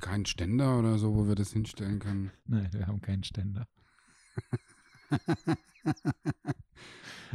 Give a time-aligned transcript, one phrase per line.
[0.00, 2.30] keinen Ständer oder so, wo wir das hinstellen können?
[2.46, 3.68] Nein, wir haben keinen Ständer.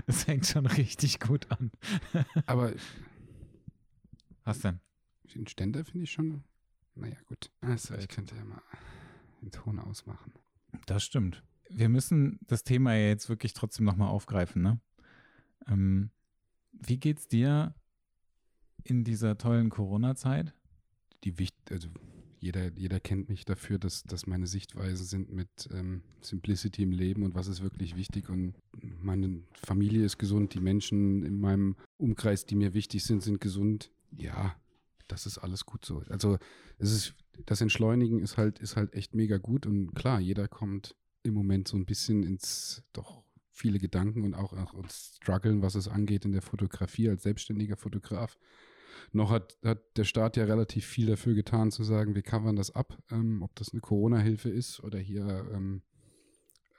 [0.07, 1.71] Es fängt schon richtig gut an.
[2.45, 2.73] Aber
[4.43, 4.79] Was denn?
[5.33, 6.43] den Ständer finde ich schon.
[6.95, 7.51] Naja, gut.
[7.61, 8.61] Also, ich könnte ja mal
[9.41, 10.33] den Ton ausmachen.
[10.85, 11.43] Das stimmt.
[11.69, 14.79] Wir müssen das Thema ja jetzt wirklich trotzdem nochmal aufgreifen, ne?
[15.67, 16.11] Ähm,
[16.71, 17.73] wie geht's dir
[18.83, 20.53] in dieser tollen Corona-Zeit?
[21.23, 21.89] Die Wicht, also
[22.45, 27.23] jeder, jeder kennt mich dafür, dass, dass meine Sichtweisen sind mit ähm, Simplicity im Leben
[27.23, 28.29] und was ist wirklich wichtig.
[28.29, 28.53] Und
[29.01, 33.91] meine Familie ist gesund, die Menschen in meinem Umkreis, die mir wichtig sind, sind gesund.
[34.11, 34.55] Ja,
[35.07, 36.03] das ist alles gut so.
[36.09, 36.37] Also
[36.77, 37.15] es ist,
[37.47, 41.67] das Entschleunigen ist halt, ist halt echt mega gut und klar, jeder kommt im Moment
[41.67, 46.25] so ein bisschen ins doch viele Gedanken und auch, auch ins Struggeln, was es angeht
[46.25, 48.37] in der Fotografie als selbstständiger Fotograf.
[49.11, 52.71] Noch hat, hat der Staat ja relativ viel dafür getan, zu sagen, wir covern das
[52.71, 55.81] ab, ähm, ob das eine Corona-Hilfe ist oder hier ähm,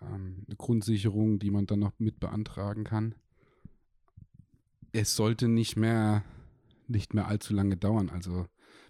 [0.03, 3.15] ähm, eine Grundsicherung, die man dann noch mit beantragen kann.
[4.93, 6.25] Es sollte nicht mehr,
[6.89, 8.09] nicht mehr allzu lange dauern.
[8.09, 8.47] Also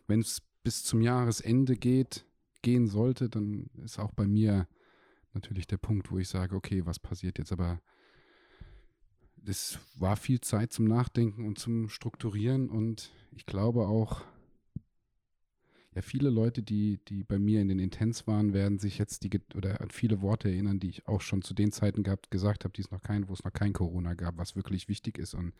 [0.07, 2.25] wenn es bis zum Jahresende geht,
[2.63, 4.67] gehen sollte, dann ist auch bei mir
[5.35, 7.53] natürlich der Punkt, wo ich sage, okay, was passiert jetzt?
[7.53, 7.81] Aber
[9.49, 14.25] es war viel Zeit zum Nachdenken und zum Strukturieren und ich glaube auch,
[15.95, 19.41] ja, viele Leute, die, die bei mir in den Intens waren, werden sich jetzt die
[19.55, 22.73] oder an viele Worte erinnern, die ich auch schon zu den Zeiten gehabt, gesagt habe,
[22.73, 25.33] die es noch kein, wo es noch kein Corona gab, was wirklich wichtig ist.
[25.33, 25.55] Und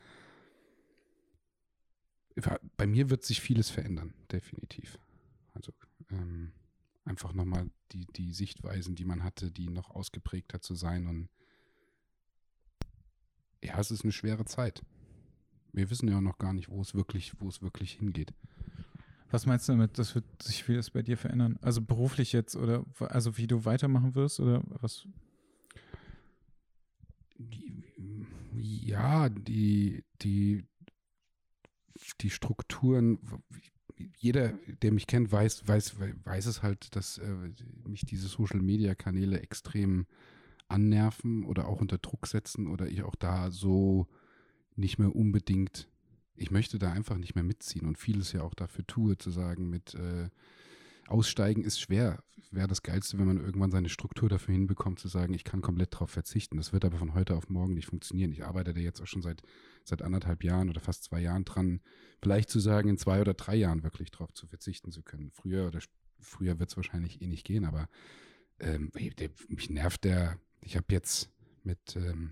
[2.75, 4.99] bei mir wird sich vieles verändern, definitiv.
[5.53, 5.73] Also
[6.11, 6.51] ähm,
[7.03, 11.07] einfach nochmal die, die Sichtweisen, die man hatte, die noch ausgeprägter zu sein.
[11.07, 11.29] Und
[13.63, 14.83] ja, es ist eine schwere Zeit.
[15.73, 18.33] Wir wissen ja noch gar nicht, wo es wirklich, wo es wirklich hingeht.
[19.29, 21.59] Was meinst du damit, das wird sich vieles bei dir verändern?
[21.61, 25.05] Also beruflich jetzt oder also wie du weitermachen wirst oder was?
[27.37, 27.83] Die,
[28.53, 30.65] ja, die, die,
[32.21, 33.19] die Strukturen,
[34.17, 37.35] jeder, der mich kennt, weiß, weiß, weiß es halt, dass äh,
[37.85, 40.07] mich diese Social Media Kanäle extrem
[40.67, 44.07] annerven oder auch unter Druck setzen oder ich auch da so
[44.75, 45.89] nicht mehr unbedingt,
[46.35, 49.69] ich möchte da einfach nicht mehr mitziehen und vieles ja auch dafür tue, zu sagen,
[49.69, 50.29] mit äh,
[51.07, 52.23] Aussteigen ist schwer.
[52.51, 55.93] Wäre das Geilste, wenn man irgendwann seine Struktur dafür hinbekommt, zu sagen, ich kann komplett
[55.93, 56.57] darauf verzichten.
[56.57, 58.31] Das wird aber von heute auf morgen nicht funktionieren.
[58.31, 59.41] Ich arbeite da jetzt auch schon seit,
[59.83, 61.81] seit anderthalb Jahren oder fast zwei Jahren dran,
[62.21, 65.31] vielleicht zu sagen, in zwei oder drei Jahren wirklich darauf zu verzichten zu können.
[65.31, 65.79] Früher oder
[66.19, 67.89] früher wird es wahrscheinlich eh nicht gehen, aber
[68.59, 68.91] ähm,
[69.49, 71.29] mich nervt der, ich habe jetzt
[71.63, 72.31] mit, ähm,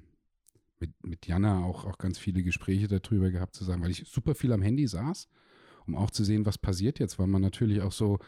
[0.80, 4.36] mit, mit Jana auch, auch ganz viele Gespräche darüber gehabt, zu sagen, weil ich super
[4.36, 5.28] viel am Handy saß,
[5.88, 8.20] um auch zu sehen, was passiert jetzt, weil man natürlich auch so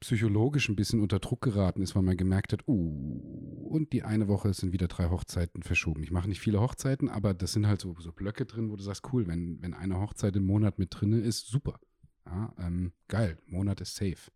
[0.00, 4.28] psychologisch ein bisschen unter Druck geraten ist, weil man gemerkt hat, uh, und die eine
[4.28, 6.02] Woche sind wieder drei Hochzeiten verschoben.
[6.02, 8.82] Ich mache nicht viele Hochzeiten, aber das sind halt so, so Blöcke drin, wo du
[8.82, 11.80] sagst, cool, wenn, wenn eine Hochzeit im Monat mit drinne ist, super.
[12.26, 14.30] Ja, ähm, geil, Monat ist safe.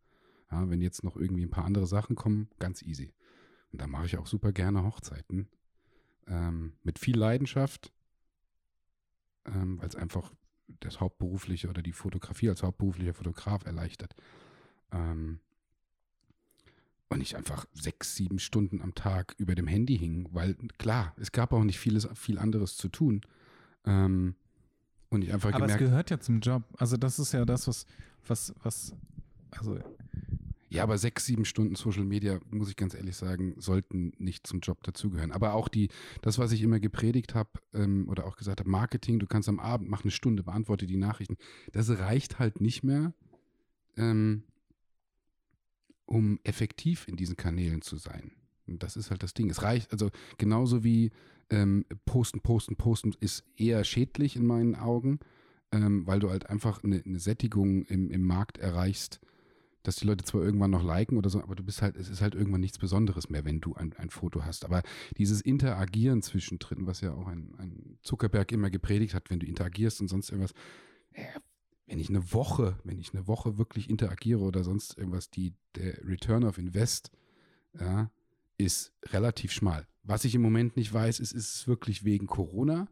[0.50, 3.12] Ja, wenn jetzt noch irgendwie ein paar andere Sachen kommen, ganz easy.
[3.72, 5.48] Und da mache ich auch super gerne Hochzeiten.
[6.26, 7.92] Ähm, mit viel Leidenschaft,
[9.47, 10.32] ähm, weil es einfach
[10.81, 14.14] das Hauptberufliche oder die Fotografie als hauptberuflicher Fotograf erleichtert.
[14.92, 15.41] Ähm,
[17.09, 21.32] und ich einfach sechs, sieben Stunden am Tag über dem Handy hing, weil klar, es
[21.32, 23.22] gab auch nicht vieles, viel anderes zu tun.
[23.84, 24.36] Ähm,
[25.09, 26.62] und ich einfach Aber gemerkt, es gehört ja zum Job.
[26.78, 27.84] Also das ist ja das, was,
[28.28, 28.94] was, was,
[29.50, 29.80] also
[30.70, 34.60] Ja, aber sechs, sieben Stunden Social Media, muss ich ganz ehrlich sagen, sollten nicht zum
[34.60, 35.32] Job dazugehören.
[35.32, 35.88] Aber auch die,
[36.22, 39.59] das, was ich immer gepredigt habe ähm, oder auch gesagt habe, Marketing, du kannst am
[39.59, 41.36] Abend, mach eine Stunde, beantworte die Nachrichten.
[41.72, 43.12] Das reicht halt nicht mehr,
[43.97, 44.44] ähm,
[46.06, 48.30] um effektiv in diesen Kanälen zu sein.
[48.69, 49.50] Und das ist halt das Ding.
[49.50, 51.10] Es reicht, also genauso wie
[51.50, 55.19] ähm, posten, posten, posten ist eher schädlich in meinen Augen,
[55.72, 59.20] ähm, weil du halt einfach eine, eine Sättigung im, im Markt erreichst,
[59.82, 62.21] dass die Leute zwar irgendwann noch liken oder so, aber du bist halt, es ist
[62.21, 64.65] halt irgendwann nichts Besonderes mehr, wenn du ein, ein Foto hast.
[64.65, 64.82] Aber
[65.16, 70.00] dieses Interagieren zwischendrin, was ja auch ein, ein Zuckerberg immer gepredigt hat, wenn du interagierst
[70.00, 70.54] und sonst irgendwas,
[71.86, 75.98] wenn ich eine Woche, wenn ich eine Woche wirklich interagiere oder sonst irgendwas, die, der
[76.06, 77.10] Return of Invest,
[77.78, 78.10] ja,
[78.59, 79.86] ist relativ schmal.
[80.03, 82.88] Was ich im Moment nicht weiß, ist, ist es wirklich wegen Corona,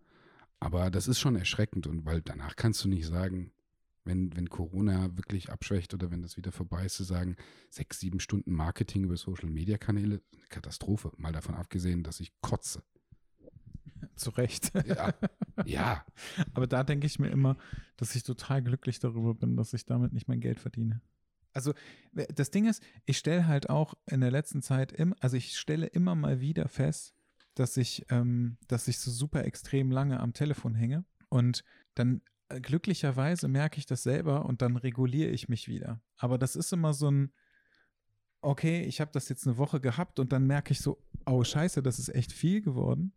[0.58, 3.52] aber das ist schon erschreckend und weil danach kannst du nicht sagen,
[4.08, 7.36] wenn, wenn Corona wirklich abschwächt oder wenn das wieder vorbei ist, zu sagen,
[7.70, 11.12] sechs, sieben Stunden Marketing über Social Media Kanäle, eine Katastrophe.
[11.16, 12.82] Mal davon abgesehen, dass ich kotze.
[14.16, 14.72] zu Recht.
[14.86, 15.14] Ja,
[15.64, 16.04] ja,
[16.54, 17.56] Aber da denke ich mir immer,
[17.96, 21.00] dass ich total glücklich darüber bin, dass ich damit nicht mein Geld verdiene.
[21.52, 21.72] Also
[22.12, 25.86] das Ding ist, ich stelle halt auch in der letzten Zeit, im, also ich stelle
[25.86, 27.14] immer mal wieder fest,
[27.54, 31.64] dass ich, ähm, dass ich so super extrem lange am Telefon hänge und
[31.94, 36.02] dann glücklicherweise merke ich das selber und dann reguliere ich mich wieder.
[36.16, 37.32] Aber das ist immer so ein,
[38.40, 41.82] okay, ich habe das jetzt eine Woche gehabt und dann merke ich so, oh scheiße,
[41.82, 43.14] das ist echt viel geworden.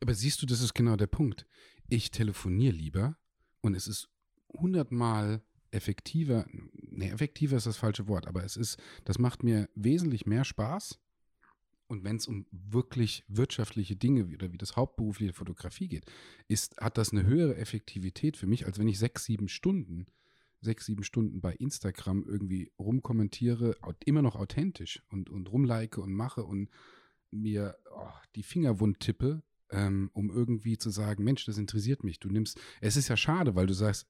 [0.00, 1.46] Aber siehst du, das ist genau der Punkt.
[1.88, 3.18] Ich telefoniere lieber
[3.60, 4.08] und es ist
[4.48, 10.24] hundertmal effektiver, ne, effektiver ist das falsche Wort, aber es ist, das macht mir wesentlich
[10.24, 11.00] mehr Spaß.
[11.86, 16.06] Und wenn es um wirklich wirtschaftliche Dinge oder wie das hauptberufliche Fotografie geht,
[16.48, 20.06] ist, hat das eine höhere Effektivität für mich, als wenn ich sechs, sieben Stunden,
[20.60, 23.76] sechs, sieben Stunden bei Instagram irgendwie rumkommentiere,
[24.06, 26.70] immer noch authentisch und, und rumlike und mache und
[27.30, 32.18] mir oh, die Finger wund tippe, ähm, um irgendwie zu sagen, Mensch, das interessiert mich.
[32.18, 34.08] Du nimmst, es ist ja schade, weil du sagst,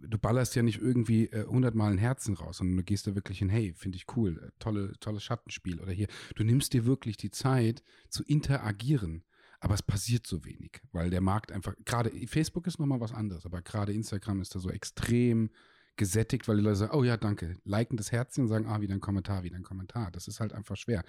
[0.00, 3.14] du ballerst ja nicht irgendwie äh, hundertmal äh, ein Herzen raus, sondern du gehst da
[3.14, 6.08] wirklich hin, hey, finde ich cool, äh, tolle, tolles Schattenspiel oder hier.
[6.34, 9.24] Du nimmst dir wirklich die Zeit zu interagieren.
[9.60, 13.46] Aber es passiert so wenig, weil der Markt einfach, gerade Facebook ist nochmal was anderes,
[13.46, 15.48] aber gerade Instagram ist da so extrem
[15.96, 18.92] gesättigt, weil die Leute sagen, oh ja, danke, liken das Herzchen und sagen, ah, wieder
[18.92, 20.10] ein Kommentar, wieder ein Kommentar.
[20.10, 21.02] Das ist halt einfach schwer.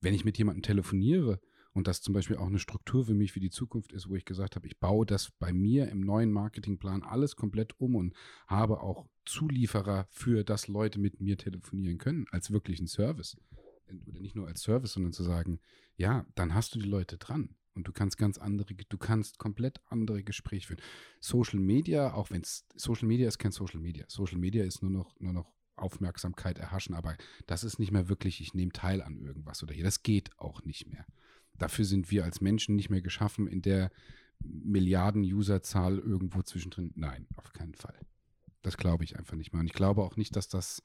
[0.00, 1.40] Wenn ich mit jemandem telefoniere,
[1.76, 4.24] und das zum Beispiel auch eine Struktur für mich für die Zukunft ist, wo ich
[4.24, 8.14] gesagt habe, ich baue das bei mir im neuen Marketingplan alles komplett um und
[8.46, 13.36] habe auch Zulieferer für, dass Leute mit mir telefonieren können, als wirklichen Service.
[14.06, 15.60] Oder nicht nur als Service, sondern zu sagen,
[15.96, 17.54] ja, dann hast du die Leute dran.
[17.74, 20.82] Und du kannst ganz andere, du kannst komplett andere Gespräche führen.
[21.20, 24.06] Social Media, auch wenn es, Social Media ist kein Social Media.
[24.08, 28.40] Social Media ist nur noch, nur noch Aufmerksamkeit erhaschen, aber das ist nicht mehr wirklich,
[28.40, 29.84] ich nehme teil an irgendwas oder hier.
[29.84, 31.04] Das geht auch nicht mehr.
[31.58, 33.90] Dafür sind wir als Menschen nicht mehr geschaffen in der
[34.40, 36.92] Milliarden-User-Zahl irgendwo zwischendrin.
[36.94, 37.98] Nein, auf keinen Fall.
[38.62, 39.60] Das glaube ich einfach nicht mehr.
[39.60, 40.82] Und ich glaube auch nicht, dass das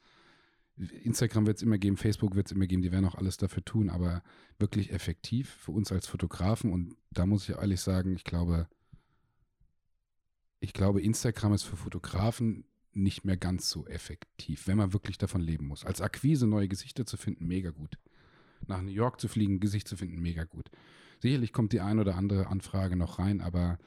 [0.78, 3.64] Instagram wird es immer geben, Facebook wird es immer geben, die werden auch alles dafür
[3.64, 4.24] tun, aber
[4.58, 8.68] wirklich effektiv für uns als Fotografen und da muss ich ehrlich sagen, ich glaube,
[10.60, 12.64] ich glaube, Instagram ist für Fotografen
[12.94, 15.86] nicht mehr ganz so effektiv, wenn man wirklich davon leben muss.
[15.86, 17.98] Als Akquise neue Gesichter zu finden, mega gut
[18.68, 20.70] nach New York zu fliegen, Gesicht zu finden, mega gut.
[21.20, 23.78] Sicherlich kommt die ein oder andere Anfrage noch rein, aber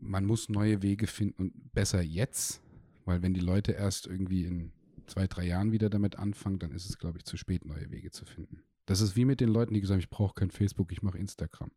[0.00, 2.62] man muss neue Wege finden und besser jetzt,
[3.04, 4.72] weil wenn die Leute erst irgendwie in
[5.06, 8.10] zwei, drei Jahren wieder damit anfangen, dann ist es, glaube ich, zu spät, neue Wege
[8.10, 8.62] zu finden.
[8.86, 11.18] Das ist wie mit den Leuten, die gesagt haben, ich brauche kein Facebook, ich mache
[11.18, 11.70] Instagram.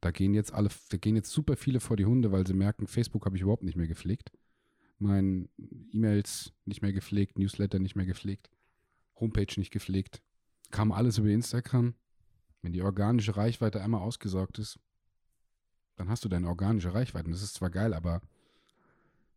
[0.00, 2.88] Da gehen jetzt alle, da gehen jetzt super viele vor die Hunde, weil sie merken,
[2.88, 4.32] Facebook habe ich überhaupt nicht mehr gepflegt.
[4.98, 5.48] Mein
[5.92, 8.50] E-Mails nicht mehr gepflegt, Newsletter nicht mehr gepflegt,
[9.20, 10.22] Homepage nicht gepflegt
[10.72, 11.94] kam alles über Instagram.
[12.62, 14.80] Wenn die organische Reichweite einmal ausgesorgt ist,
[15.96, 17.26] dann hast du deine organische Reichweite.
[17.26, 18.20] Und das ist zwar geil, aber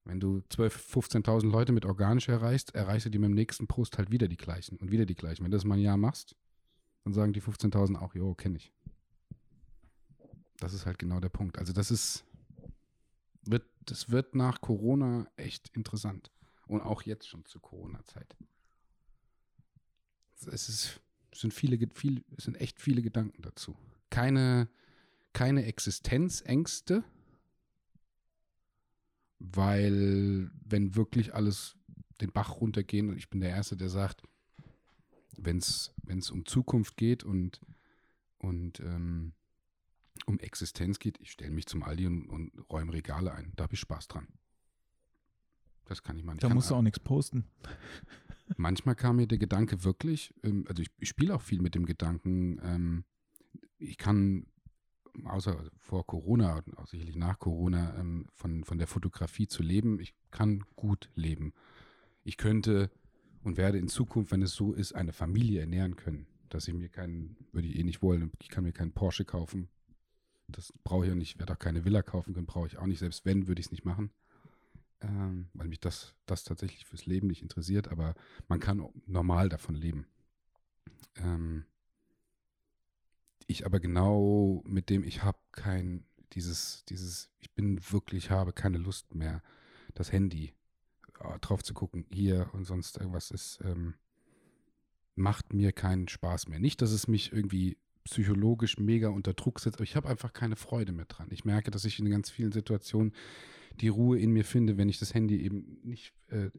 [0.05, 3.97] wenn du 12.000, 15.000 Leute mit organisch erreichst, erreichst du die mit dem nächsten Post
[3.97, 5.43] halt wieder die gleichen und wieder die gleichen.
[5.43, 6.35] Wenn du das mal ein Jahr machst,
[7.03, 8.71] dann sagen die 15.000 auch, jo, kenne ich.
[10.57, 11.57] Das ist halt genau der Punkt.
[11.57, 12.23] Also das ist,
[13.43, 16.31] wird, das wird nach Corona echt interessant.
[16.67, 18.35] Und auch jetzt schon zur Corona-Zeit.
[20.47, 21.01] Es ist
[21.41, 23.75] sind viele, viel, es sind echt viele Gedanken dazu.
[24.09, 24.69] Keine,
[25.33, 27.03] keine Existenzängste,
[29.39, 31.75] weil wenn wirklich alles
[32.21, 34.23] den Bach runtergehen, und ich bin der Erste, der sagt,
[35.37, 37.59] wenn es um Zukunft geht und,
[38.37, 39.33] und ähm,
[40.25, 43.51] um Existenz geht, ich stelle mich zum Aldi und, und räume Regale ein.
[43.55, 44.27] Da habe ich Spaß dran.
[45.85, 46.43] Das kann ich mal nicht.
[46.43, 47.45] Da musst du auch nichts posten.
[48.57, 51.85] Manchmal kam mir der Gedanke wirklich, ähm, also ich, ich spiele auch viel mit dem
[51.85, 53.03] Gedanken, ähm,
[53.77, 54.45] ich kann
[55.23, 59.99] außer vor Corona und auch sicherlich nach Corona ähm, von, von der Fotografie zu leben,
[59.99, 61.53] ich kann gut leben.
[62.23, 62.91] Ich könnte
[63.43, 66.27] und werde in Zukunft, wenn es so ist, eine Familie ernähren können.
[66.49, 69.69] Dass ich mir keinen, würde ich eh nicht wollen, ich kann mir keinen Porsche kaufen.
[70.47, 72.85] Das brauche ich auch nicht, ich werde auch keine Villa kaufen können, brauche ich auch
[72.85, 72.99] nicht.
[72.99, 74.11] Selbst wenn, würde ich es nicht machen
[75.01, 78.15] ähm, weil mich das, das tatsächlich fürs Leben nicht interessiert, aber
[78.47, 80.07] man kann normal davon leben.
[81.17, 81.65] Ähm,
[83.47, 88.77] ich aber genau mit dem, ich habe kein, dieses, dieses, ich bin wirklich, habe keine
[88.77, 89.43] Lust mehr,
[89.93, 90.53] das Handy
[91.19, 93.95] äh, drauf zu gucken, hier und sonst irgendwas ist, ähm,
[95.15, 96.59] macht mir keinen Spaß mehr.
[96.59, 100.55] Nicht, dass es mich irgendwie psychologisch mega unter Druck setzt, aber ich habe einfach keine
[100.55, 101.27] Freude mehr dran.
[101.31, 103.13] Ich merke, dass ich in ganz vielen Situationen
[103.81, 106.49] die Ruhe in mir finde, wenn ich das Handy eben nicht, äh,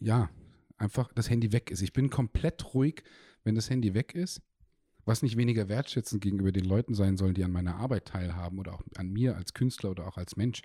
[0.00, 0.30] ja,
[0.76, 1.82] einfach das Handy weg ist.
[1.82, 3.02] Ich bin komplett ruhig,
[3.42, 4.42] wenn das Handy weg ist,
[5.04, 8.74] was nicht weniger wertschätzend gegenüber den Leuten sein soll, die an meiner Arbeit teilhaben oder
[8.74, 10.62] auch an mir als Künstler oder auch als Mensch.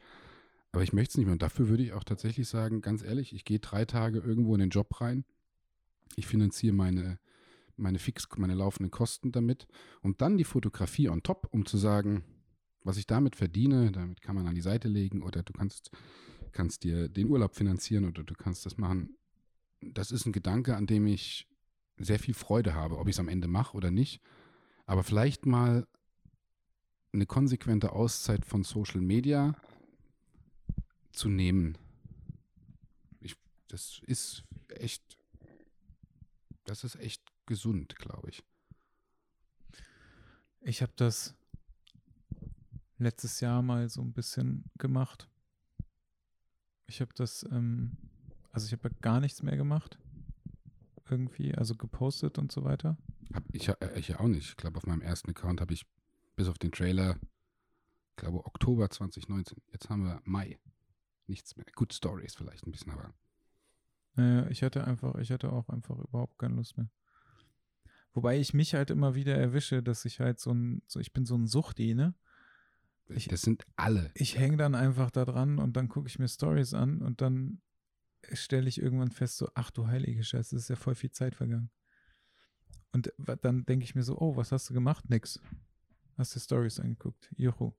[0.71, 1.33] Aber ich möchte es nicht mehr.
[1.33, 4.59] Und dafür würde ich auch tatsächlich sagen, ganz ehrlich, ich gehe drei Tage irgendwo in
[4.59, 5.25] den Job rein.
[6.15, 7.19] Ich finanziere meine,
[7.79, 9.67] meine fix, meine laufenden Kosten damit
[10.01, 12.23] und dann die Fotografie on top, um zu sagen,
[12.83, 15.91] was ich damit verdiene, damit kann man an die Seite legen oder du kannst,
[16.51, 19.17] kannst dir den Urlaub finanzieren oder du kannst das machen.
[19.81, 21.47] Das ist ein Gedanke, an dem ich
[21.97, 24.21] sehr viel Freude habe, ob ich es am Ende mache oder nicht.
[24.85, 25.87] Aber vielleicht mal
[27.11, 29.55] eine konsequente Auszeit von Social Media
[31.11, 31.77] zu nehmen.
[33.19, 33.35] Ich,
[33.67, 35.17] das ist echt,
[36.65, 38.43] das ist echt gesund, glaube ich.
[40.61, 41.35] Ich habe das
[42.99, 45.27] letztes Jahr mal so ein bisschen gemacht.
[46.85, 47.97] Ich habe das, ähm,
[48.51, 49.97] also ich habe gar nichts mehr gemacht.
[51.09, 52.97] Irgendwie, also gepostet und so weiter.
[53.33, 54.49] Hab ich, äh, ich auch nicht.
[54.49, 55.87] Ich glaube, auf meinem ersten Account habe ich
[56.35, 57.17] bis auf den Trailer,
[58.11, 59.57] ich glaube Oktober 2019.
[59.71, 60.59] Jetzt haben wir Mai.
[61.25, 61.65] Nichts mehr.
[61.73, 63.11] Gut, Stories vielleicht ein bisschen, aber.
[64.13, 66.89] Naja, ich hatte einfach, ich hatte auch einfach überhaupt keine Lust mehr.
[68.19, 71.25] Wobei ich mich halt immer wieder erwische, dass ich halt so ein, so, ich bin
[71.25, 72.15] so ein Suchti, ne?
[73.07, 74.11] Ich, das sind alle.
[74.13, 77.61] Ich hänge dann einfach da dran und dann gucke ich mir Stories an und dann
[78.33, 81.33] stelle ich irgendwann fest, so, ach du heilige Scheiße, es ist ja voll viel Zeit
[81.33, 81.71] vergangen.
[82.91, 85.09] Und dann denke ich mir so, oh, was hast du gemacht?
[85.09, 85.39] Nix.
[86.17, 87.33] Hast dir Stories angeguckt.
[87.37, 87.71] Juhu.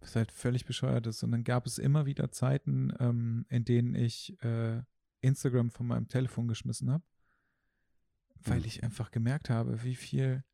[0.00, 1.22] Was halt völlig bescheuert ist.
[1.22, 4.82] Und dann gab es immer wieder Zeiten, ähm, in denen ich äh,
[5.22, 7.02] Instagram von meinem Telefon geschmissen habe,
[8.44, 8.64] weil mhm.
[8.64, 10.44] ich einfach gemerkt habe, wie viel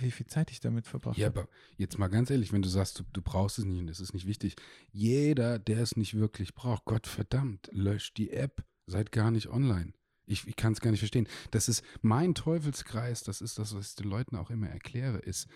[0.00, 1.20] wie viel Zeit ich damit verbracht habe.
[1.20, 3.90] Ja, aber jetzt mal ganz ehrlich, wenn du sagst, du, du brauchst es nicht und
[3.90, 4.56] es ist nicht wichtig,
[4.92, 9.92] jeder, der es nicht wirklich braucht, Gott verdammt, löscht die App, seid gar nicht online.
[10.26, 11.26] Ich, ich kann es gar nicht verstehen.
[11.50, 15.48] Das ist mein Teufelskreis, das ist das, was ich den Leuten auch immer erkläre, ist,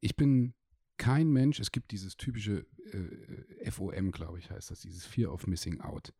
[0.00, 0.54] ich bin
[0.96, 5.46] kein Mensch, es gibt dieses typische äh, FOM, glaube ich, heißt das, dieses Fear of
[5.46, 6.12] Missing Out.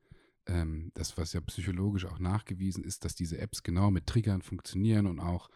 [0.46, 5.06] Ähm, das, was ja psychologisch auch nachgewiesen ist, dass diese Apps genau mit Triggern funktionieren
[5.06, 5.48] und auch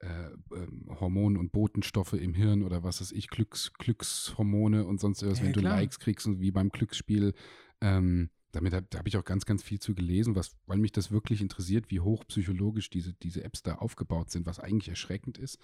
[0.00, 5.22] äh, ähm, Hormone und Botenstoffe im Hirn oder was weiß ich, Glücks, Glückshormone und sonst
[5.22, 5.74] irgendwas, ja, wenn klar.
[5.74, 7.34] du Likes kriegst und wie beim Glücksspiel.
[7.82, 11.10] Ähm, damit habe hab ich auch ganz, ganz viel zu gelesen, was, weil mich das
[11.10, 15.58] wirklich interessiert, wie hoch psychologisch diese, diese Apps da aufgebaut sind, was eigentlich erschreckend ist.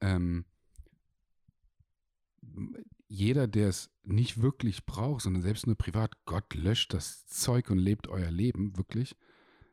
[0.00, 0.44] Ähm,
[3.08, 7.78] jeder, der es nicht wirklich braucht, sondern selbst nur privat, Gott löscht das Zeug und
[7.78, 9.16] lebt euer Leben wirklich,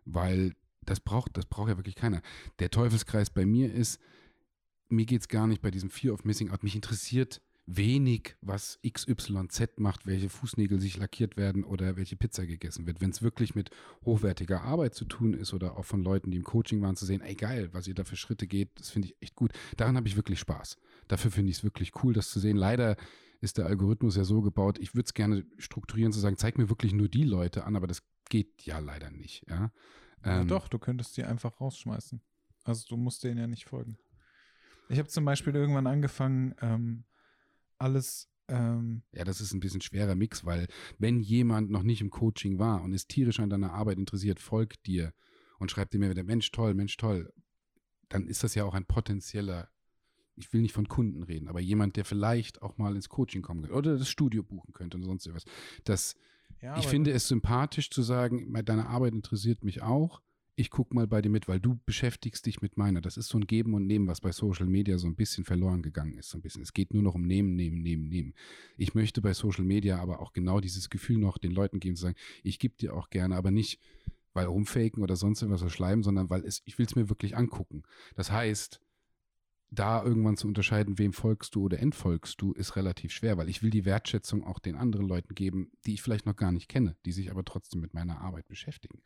[0.05, 2.21] weil das braucht, das braucht ja wirklich keiner.
[2.59, 3.99] Der Teufelskreis bei mir ist,
[4.89, 6.63] mir geht es gar nicht bei diesem Fear of Missing Out.
[6.63, 12.85] Mich interessiert wenig, was XYZ macht, welche Fußnägel sich lackiert werden oder welche Pizza gegessen
[12.85, 12.99] wird.
[12.99, 13.69] Wenn es wirklich mit
[14.03, 17.21] hochwertiger Arbeit zu tun ist oder auch von Leuten, die im Coaching waren, zu sehen,
[17.21, 19.53] ey geil, was ihr da für Schritte geht, das finde ich echt gut.
[19.77, 20.77] Daran habe ich wirklich Spaß.
[21.07, 22.57] Dafür finde ich es wirklich cool, das zu sehen.
[22.57, 22.97] Leider
[23.39, 26.69] ist der Algorithmus ja so gebaut, ich würde es gerne strukturieren, zu sagen, zeig mir
[26.69, 29.45] wirklich nur die Leute an, aber das geht ja leider nicht.
[29.49, 29.71] Ja?
[30.25, 32.21] Ja, ähm, doch, du könntest die einfach rausschmeißen.
[32.63, 33.97] Also du musst denen ja nicht folgen.
[34.89, 37.03] Ich habe zum Beispiel irgendwann angefangen, ähm,
[37.83, 38.29] alles.
[38.47, 42.59] Ähm, ja, das ist ein bisschen schwerer Mix, weil wenn jemand noch nicht im Coaching
[42.59, 45.13] war und ist tierisch an deiner Arbeit interessiert, folgt dir
[45.59, 47.31] und schreibt dir mir wieder, Mensch, toll, Mensch, toll,
[48.09, 49.69] dann ist das ja auch ein potenzieller,
[50.35, 53.61] ich will nicht von Kunden reden, aber jemand, der vielleicht auch mal ins Coaching kommen
[53.61, 55.45] könnte oder das Studio buchen könnte und sonst irgendwas.
[55.85, 56.15] Das,
[56.61, 60.21] ja, ich finde es sympathisch zu sagen, deine Arbeit interessiert mich auch.
[60.55, 63.01] Ich gucke mal bei dir mit, weil du beschäftigst dich mit meiner.
[63.01, 65.81] Das ist so ein Geben und Nehmen, was bei Social Media so ein bisschen verloren
[65.81, 66.29] gegangen ist.
[66.29, 66.61] So ein bisschen.
[66.61, 68.33] Es geht nur noch um Nehmen, Nehmen, Nehmen, Nehmen.
[68.77, 72.03] Ich möchte bei Social Media aber auch genau dieses Gefühl noch den Leuten geben, zu
[72.03, 73.79] sagen, ich gebe dir auch gerne, aber nicht,
[74.33, 77.81] weil rumfaken oder sonst irgendwas verschleimen, sondern weil es, ich will es mir wirklich angucken.
[78.15, 78.79] Das heißt,
[79.71, 83.63] da irgendwann zu unterscheiden, wem folgst du oder entfolgst du, ist relativ schwer, weil ich
[83.63, 86.95] will die Wertschätzung auch den anderen Leuten geben, die ich vielleicht noch gar nicht kenne,
[87.05, 89.01] die sich aber trotzdem mit meiner Arbeit beschäftigen.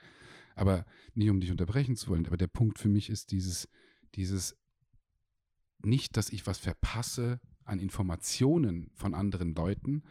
[0.58, 3.70] Aber nicht um dich unterbrechen zu wollen, aber der Punkt für mich ist dieses,
[4.16, 4.58] dieses
[5.84, 10.04] nicht, dass ich was verpasse an Informationen von anderen Leuten,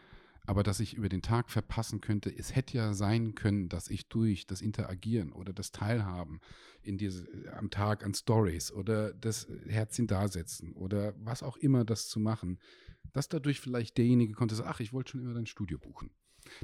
[0.45, 4.07] aber dass ich über den Tag verpassen könnte, es hätte ja sein können, dass ich
[4.07, 6.39] durch das Interagieren oder das Teilhaben
[6.81, 12.07] in diese, am Tag an Stories oder das Herzchen dasetzen oder was auch immer das
[12.07, 12.59] zu machen,
[13.11, 16.11] dass dadurch vielleicht derjenige konnte sagen, ach, ich wollte schon immer dein Studio buchen.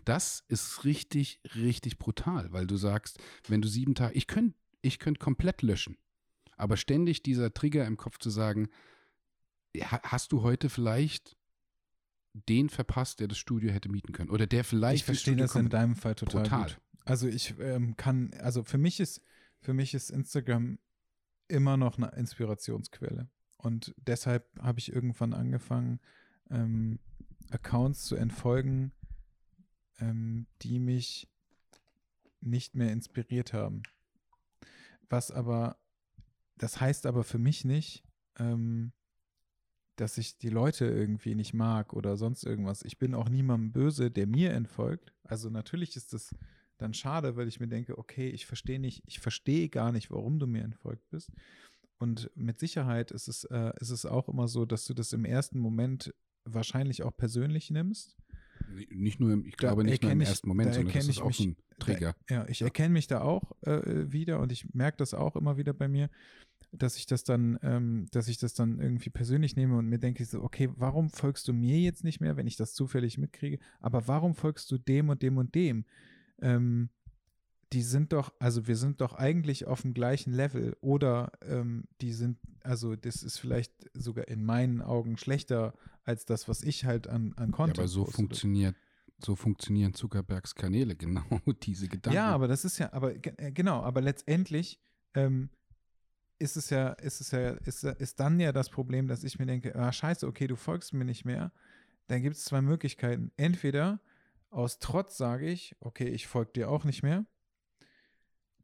[0.06, 5.00] Das ist richtig, richtig brutal, weil du sagst, wenn du sieben Tage, ich könnte ich
[5.00, 5.98] könnt komplett löschen,
[6.58, 8.68] aber ständig dieser Trigger im Kopf zu sagen,
[9.82, 11.38] hast du heute vielleicht
[12.34, 14.30] den verpasst, der das Studio hätte mieten können.
[14.30, 15.02] Oder der vielleicht.
[15.02, 16.44] Ich verstehe das in deinem Fall total.
[16.44, 16.63] Brutal.
[16.63, 16.82] Gut.
[17.06, 19.22] Also ich ähm, kann, also für mich ist,
[19.62, 20.80] für mich ist Instagram
[21.48, 23.30] immer noch eine Inspirationsquelle.
[23.58, 26.00] Und deshalb habe ich irgendwann angefangen,
[26.50, 27.00] ähm,
[27.50, 28.92] Accounts zu entfolgen,
[30.00, 31.27] ähm, die mich
[32.41, 33.83] nicht mehr inspiriert haben.
[35.09, 35.77] Was aber,
[36.57, 38.03] das heißt aber für mich nicht,
[38.38, 38.91] ähm,
[39.95, 42.83] dass ich die Leute irgendwie nicht mag oder sonst irgendwas.
[42.83, 45.13] Ich bin auch niemandem böse, der mir entfolgt.
[45.23, 46.35] Also natürlich ist das
[46.77, 50.39] dann schade, weil ich mir denke, okay, ich verstehe nicht, ich verstehe gar nicht, warum
[50.39, 51.31] du mir entfolgt bist.
[52.00, 55.25] Und mit Sicherheit ist es, äh, ist es auch immer so, dass du das im
[55.25, 58.17] ersten Moment wahrscheinlich auch persönlich nimmst.
[58.89, 61.22] Nicht nur, im, ich da glaube nicht nur im ich, ersten Moment, sondern das ist
[61.22, 62.15] auch mich, so ein Trigger.
[62.27, 65.57] Da, ja, ich erkenne mich da auch äh, wieder und ich merke das auch immer
[65.57, 66.10] wieder bei mir,
[66.72, 70.25] dass ich das dann, ähm, dass ich das dann irgendwie persönlich nehme und mir denke
[70.25, 74.07] so, okay, warum folgst du mir jetzt nicht mehr, wenn ich das zufällig mitkriege, aber
[74.07, 75.86] warum folgst du dem und dem und dem?
[76.41, 76.89] Ähm,
[77.74, 82.13] die sind doch, also wir sind doch eigentlich auf dem gleichen Level oder ähm, die
[82.13, 87.08] sind, also das ist vielleicht sogar in meinen Augen schlechter als das, was ich halt
[87.08, 88.75] an, an Content ja, aber so funktioniert,
[89.18, 91.24] so funktionieren Zuckerbergs Kanäle, genau
[91.63, 92.15] diese Gedanken.
[92.15, 94.80] Ja, aber das ist ja, aber äh, genau, aber letztendlich
[95.15, 95.50] ähm,
[96.38, 99.48] ist es ja, ist es ja, ist, ist dann ja das Problem, dass ich mir
[99.48, 101.51] denke, ah, scheiße, okay, du folgst mir nicht mehr.
[102.08, 103.32] Dann gibt es zwei Möglichkeiten.
[103.36, 104.00] Entweder
[104.51, 107.25] aus Trotz sage ich, okay, ich folge dir auch nicht mehr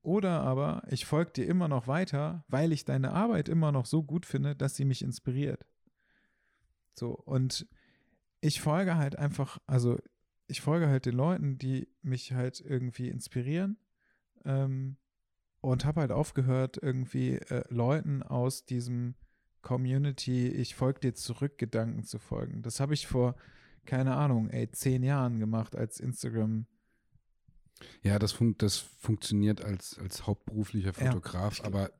[0.01, 4.03] oder aber ich folge dir immer noch weiter, weil ich deine Arbeit immer noch so
[4.03, 5.65] gut finde, dass sie mich inspiriert.
[6.93, 7.67] So, und
[8.41, 9.97] ich folge halt einfach, also
[10.47, 13.77] ich folge halt den Leuten, die mich halt irgendwie inspirieren.
[14.45, 14.97] Ähm,
[15.61, 19.15] und habe halt aufgehört, irgendwie äh, Leuten aus diesem
[19.61, 22.61] Community, ich folge dir zurück, Gedanken zu folgen.
[22.61, 23.35] Das habe ich vor,
[23.85, 26.65] keine Ahnung, ey, zehn Jahren gemacht, als Instagram
[28.01, 31.91] ja, das, fun das funktioniert als, als hauptberuflicher Fotograf, ja, aber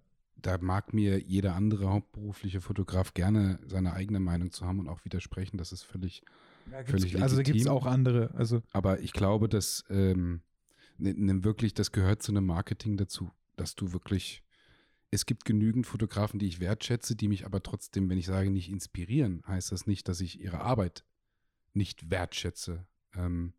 [0.42, 5.04] da mag mir jeder andere hauptberufliche Fotograf gerne seine eigene Meinung zu haben und auch
[5.06, 5.58] widersprechen.
[5.58, 6.24] Das ist völlig,
[6.72, 8.34] ja, völlig Also gibt es auch andere.
[8.36, 8.62] Also.
[8.72, 10.42] Aber ich glaube, dass ähm,
[10.98, 14.44] ne, ne, wirklich, das gehört zu einem Marketing dazu, dass du wirklich,
[15.12, 18.70] es gibt genügend Fotografen, die ich wertschätze, die mich aber trotzdem, wenn ich sage, nicht
[18.70, 21.04] inspirieren, heißt das nicht, dass ich ihre Arbeit
[21.74, 22.86] nicht wertschätze.
[23.16, 23.59] Ähm, äh,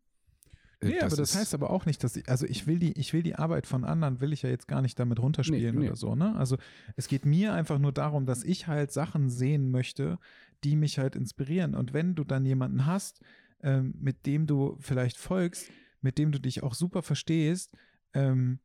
[0.89, 3.13] nee, das aber das heißt aber auch nicht, dass ich, also ich will die, ich
[3.13, 5.87] will die Arbeit von anderen, will ich ja jetzt gar nicht damit runterspielen nee, nee.
[5.87, 6.35] oder so, ne?
[6.35, 6.57] Also
[6.95, 10.17] es geht mir einfach nur darum, dass ich halt Sachen sehen möchte,
[10.63, 11.75] die mich halt inspirieren.
[11.75, 13.21] Und wenn du dann jemanden hast,
[13.61, 15.69] ähm, mit dem du vielleicht folgst,
[16.01, 17.75] mit dem du dich auch super verstehst,
[18.13, 18.59] ähm,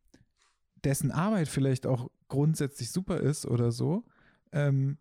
[0.85, 4.05] dessen Arbeit vielleicht auch grundsätzlich super ist oder so,
[4.53, 4.99] ähm,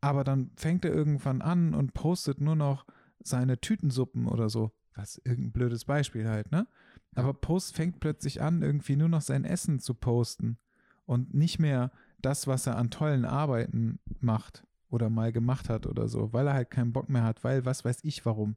[0.00, 2.86] aber dann fängt er irgendwann an und postet nur noch
[3.22, 6.66] seine Tütensuppen oder so was irgendein blödes Beispiel halt, ne?
[7.14, 10.58] Aber Post fängt plötzlich an, irgendwie nur noch sein Essen zu posten
[11.04, 16.08] und nicht mehr das, was er an tollen Arbeiten macht oder mal gemacht hat oder
[16.08, 18.56] so, weil er halt keinen Bock mehr hat, weil was weiß ich warum.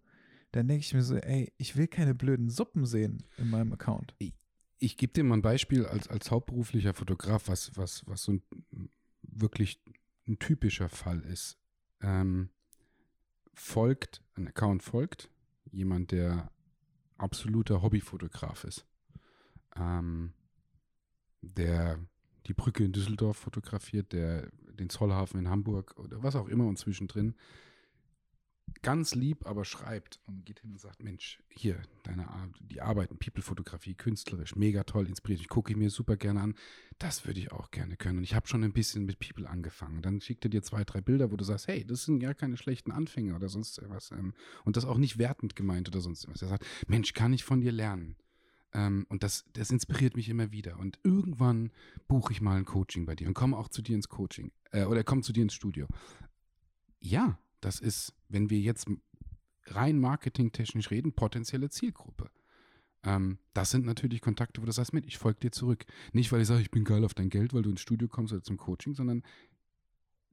[0.51, 4.15] Dann denke ich mir so, ey, ich will keine blöden Suppen sehen in meinem Account.
[4.19, 4.33] Ich,
[4.79, 8.41] ich gebe dir mal ein Beispiel als, als hauptberuflicher Fotograf, was, was, was so ein
[9.23, 9.81] wirklich
[10.27, 11.57] ein typischer Fall ist.
[12.01, 12.49] Ähm,
[13.53, 15.29] folgt, ein Account folgt,
[15.75, 16.49] jemand, der
[17.17, 18.85] absoluter Hobbyfotograf ist,
[19.75, 20.33] ähm,
[21.41, 21.99] der
[22.47, 26.77] die Brücke in Düsseldorf fotografiert, der den Zollhafen in Hamburg oder was auch immer und
[26.77, 27.35] zwischendrin
[28.85, 33.17] ganz lieb, aber schreibt und geht hin und sagt, Mensch, hier, deine Ar die Arbeiten,
[33.17, 36.53] People-Fotografie, künstlerisch, mega toll, inspiriert mich, gucke ich mir super gerne an.
[36.99, 38.19] Das würde ich auch gerne können.
[38.19, 40.03] Und ich habe schon ein bisschen mit People angefangen.
[40.03, 42.57] Dann schickt er dir zwei, drei Bilder, wo du sagst, hey, das sind ja keine
[42.57, 44.11] schlechten Anfänge oder sonst was.
[44.11, 46.43] Ähm, und das auch nicht wertend gemeint oder sonst was.
[46.43, 48.17] Er sagt, Mensch, kann ich von dir lernen?
[48.71, 50.77] Ähm, und das, das inspiriert mich immer wieder.
[50.77, 51.71] Und irgendwann
[52.07, 54.51] buche ich mal ein Coaching bei dir und komme auch zu dir ins Coaching.
[54.69, 55.87] Äh, oder komme zu dir ins Studio.
[56.99, 58.87] Ja, das ist, wenn wir jetzt
[59.67, 62.29] rein marketingtechnisch reden, potenzielle Zielgruppe.
[63.03, 65.85] Ähm, das sind natürlich Kontakte, wo du sagst, mit, ich folge dir zurück.
[66.13, 68.33] Nicht, weil ich sage, ich bin geil auf dein Geld, weil du ins Studio kommst
[68.33, 69.23] oder zum Coaching, sondern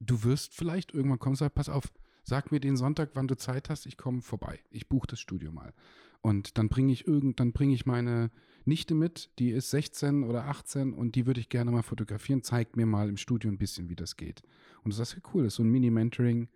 [0.00, 1.92] du wirst vielleicht irgendwann kommen und sagen, pass auf,
[2.24, 4.60] sag mir den Sonntag, wann du Zeit hast, ich komme vorbei.
[4.70, 5.72] Ich buche das Studio mal.
[6.20, 8.30] Und dann bringe ich irgend, dann bringe ich meine
[8.64, 12.42] Nichte mit, die ist 16 oder 18 und die würde ich gerne mal fotografieren.
[12.42, 14.42] Zeig mir mal im Studio ein bisschen, wie das geht.
[14.84, 16.48] Und du sagst, ja cool, das ist so ein Mini-Mentoring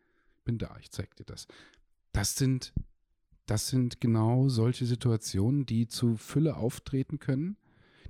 [0.46, 1.46] bin da, ich zeig dir das.
[2.12, 2.72] Das sind,
[3.44, 7.58] das sind genau solche Situationen, die zu Fülle auftreten können,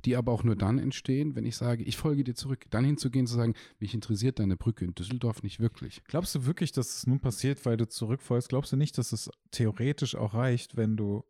[0.04, 2.66] die aber auch nur dann entstehen, wenn ich sage, ich folge dir zurück.
[2.70, 6.04] Dann hinzugehen, zu sagen, mich interessiert deine Brücke in Düsseldorf nicht wirklich.
[6.04, 8.48] Glaubst du wirklich, dass es nun passiert, weil du zurückfolgst?
[8.48, 11.24] Glaubst du nicht, dass es theoretisch auch reicht, wenn du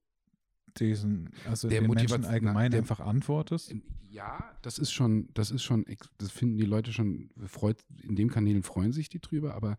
[0.78, 3.74] diesen, also der den Menschen allgemein der, einfach antwortest?
[4.10, 5.86] Ja, das ist schon, das ist schon,
[6.18, 9.78] das finden die Leute schon, freut, in dem Kanälen freuen sich die drüber, aber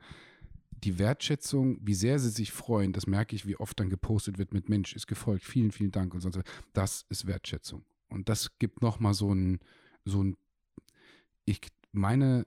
[0.83, 4.53] die Wertschätzung, wie sehr sie sich freuen, das merke ich, wie oft dann gepostet wird
[4.53, 6.39] mit Mensch, ist gefolgt, vielen, vielen Dank und sonst.
[6.73, 7.83] Das ist Wertschätzung.
[8.09, 9.59] Und das gibt nochmal so ein,
[10.05, 10.37] so ein,
[11.45, 11.61] ich,
[11.91, 12.45] meine,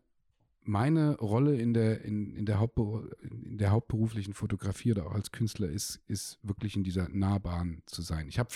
[0.62, 5.32] meine Rolle in der, in, in, der Hauptberu in der hauptberuflichen Fotografie oder auch als
[5.32, 8.28] Künstler ist, ist wirklich in dieser Nahbahn zu sein.
[8.28, 8.50] Ich habe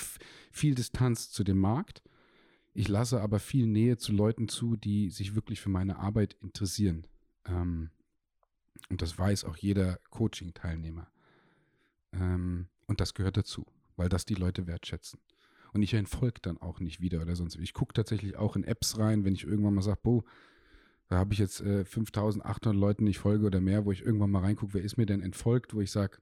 [0.52, 2.02] viel Distanz zu dem Markt.
[2.74, 7.06] Ich lasse aber viel Nähe zu Leuten zu, die sich wirklich für meine Arbeit interessieren.
[7.46, 7.90] Ähm,
[8.88, 11.08] und das weiß auch jeder Coaching-Teilnehmer.
[12.12, 15.20] Ähm, und das gehört dazu, weil das die Leute wertschätzen.
[15.72, 17.56] Und ich entfolge dann auch nicht wieder oder sonst.
[17.56, 20.22] Ich gucke tatsächlich auch in Apps rein, wenn ich irgendwann mal sage, boah,
[21.08, 24.40] da habe ich jetzt äh, 5800 Leuten nicht folge oder mehr, wo ich irgendwann mal
[24.40, 26.18] reingucke, wer ist mir denn entfolgt, wo ich sage,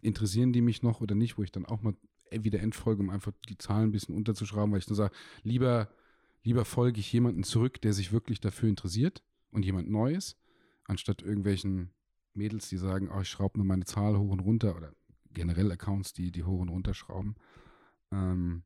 [0.00, 1.94] interessieren die mich noch oder nicht, wo ich dann auch mal
[2.30, 5.88] wieder entfolge, um einfach die Zahlen ein bisschen unterzuschrauben, weil ich nur sage, lieber,
[6.42, 10.36] lieber folge ich jemanden zurück, der sich wirklich dafür interessiert und jemand Neues,
[10.92, 11.90] anstatt irgendwelchen
[12.34, 14.92] Mädels, die sagen, oh, ich schraube nur meine Zahl hoch und runter oder
[15.32, 17.34] generell Accounts, die die hoch und runter schrauben.
[18.12, 18.62] Ähm,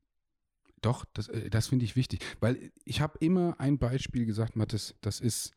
[0.82, 4.94] doch, das, äh, das finde ich wichtig, weil ich habe immer ein Beispiel gesagt, Mathis,
[5.00, 5.52] das ist,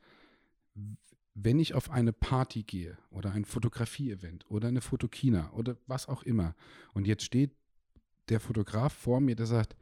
[1.34, 6.24] wenn ich auf eine Party gehe oder ein Fotografie-Event oder eine Fotokina oder was auch
[6.24, 6.56] immer
[6.94, 7.52] und jetzt steht
[8.30, 9.76] der Fotograf vor mir, der sagt,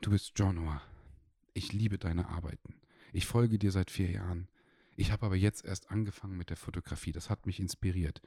[0.00, 0.82] du bist John Noah,
[1.54, 2.74] ich liebe deine Arbeiten,
[3.12, 4.48] ich folge dir seit vier Jahren,
[4.96, 8.22] ich habe aber jetzt erst angefangen mit der Fotografie, das hat mich inspiriert.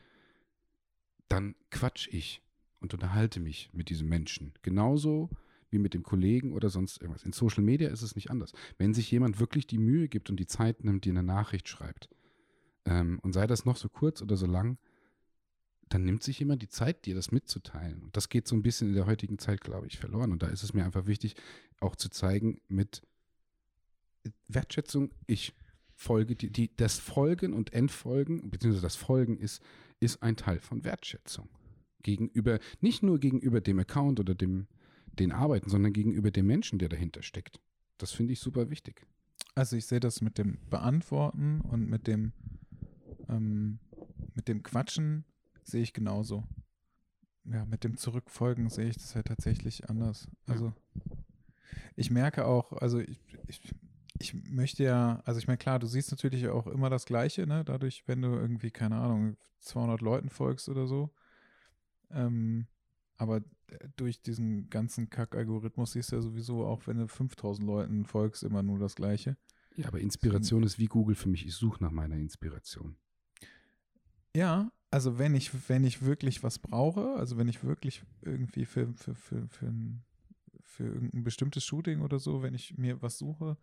[1.27, 2.41] Dann quatsch ich
[2.79, 4.53] und unterhalte mich mit diesem Menschen.
[4.61, 5.29] Genauso
[5.69, 7.23] wie mit dem Kollegen oder sonst irgendwas.
[7.23, 8.53] In Social Media ist es nicht anders.
[8.77, 12.09] Wenn sich jemand wirklich die Mühe gibt und die Zeit nimmt, die eine Nachricht schreibt,
[12.85, 14.77] ähm, und sei das noch so kurz oder so lang,
[15.89, 18.03] dann nimmt sich jemand die Zeit, dir das mitzuteilen.
[18.03, 20.31] Und das geht so ein bisschen in der heutigen Zeit, glaube ich, verloren.
[20.31, 21.35] Und da ist es mir einfach wichtig,
[21.79, 23.01] auch zu zeigen mit
[24.47, 25.53] Wertschätzung, ich
[25.99, 29.61] folge, die, die, das Folgen und Entfolgen, beziehungsweise das Folgen ist,
[29.99, 31.49] ist ein Teil von Wertschätzung.
[32.03, 34.67] Gegenüber, nicht nur gegenüber dem Account oder dem,
[35.11, 37.59] den Arbeiten, sondern gegenüber dem Menschen, der dahinter steckt.
[37.97, 39.05] Das finde ich super wichtig.
[39.55, 42.31] Also ich sehe das mit dem Beantworten und mit dem,
[43.27, 43.79] ähm,
[44.35, 45.25] mit dem Quatschen
[45.63, 46.45] sehe ich genauso.
[47.43, 50.29] Ja, mit dem Zurückfolgen sehe ich das halt tatsächlich anders.
[50.45, 51.17] Also ja.
[51.97, 53.59] ich merke auch, also ich, ich
[54.19, 57.63] ich möchte ja, also ich meine, klar, du siehst natürlich auch immer das Gleiche, ne?
[57.63, 61.13] Dadurch, wenn du irgendwie, keine Ahnung, 200 Leuten folgst oder so.
[62.11, 62.67] Ähm,
[63.17, 68.05] aber äh, durch diesen ganzen Kack-Algorithmus siehst du ja sowieso auch, wenn du 5000 Leuten
[68.05, 69.37] folgst, immer nur das Gleiche.
[69.75, 71.45] Ja, aber Inspiration ist wie Google für mich.
[71.45, 72.97] Ich suche nach meiner Inspiration.
[74.35, 78.91] Ja, also wenn ich, wenn ich wirklich was brauche, also wenn ich wirklich irgendwie für,
[78.93, 80.03] für, für, für, ein,
[80.61, 83.57] für irgendein bestimmtes Shooting oder so, wenn ich mir was suche,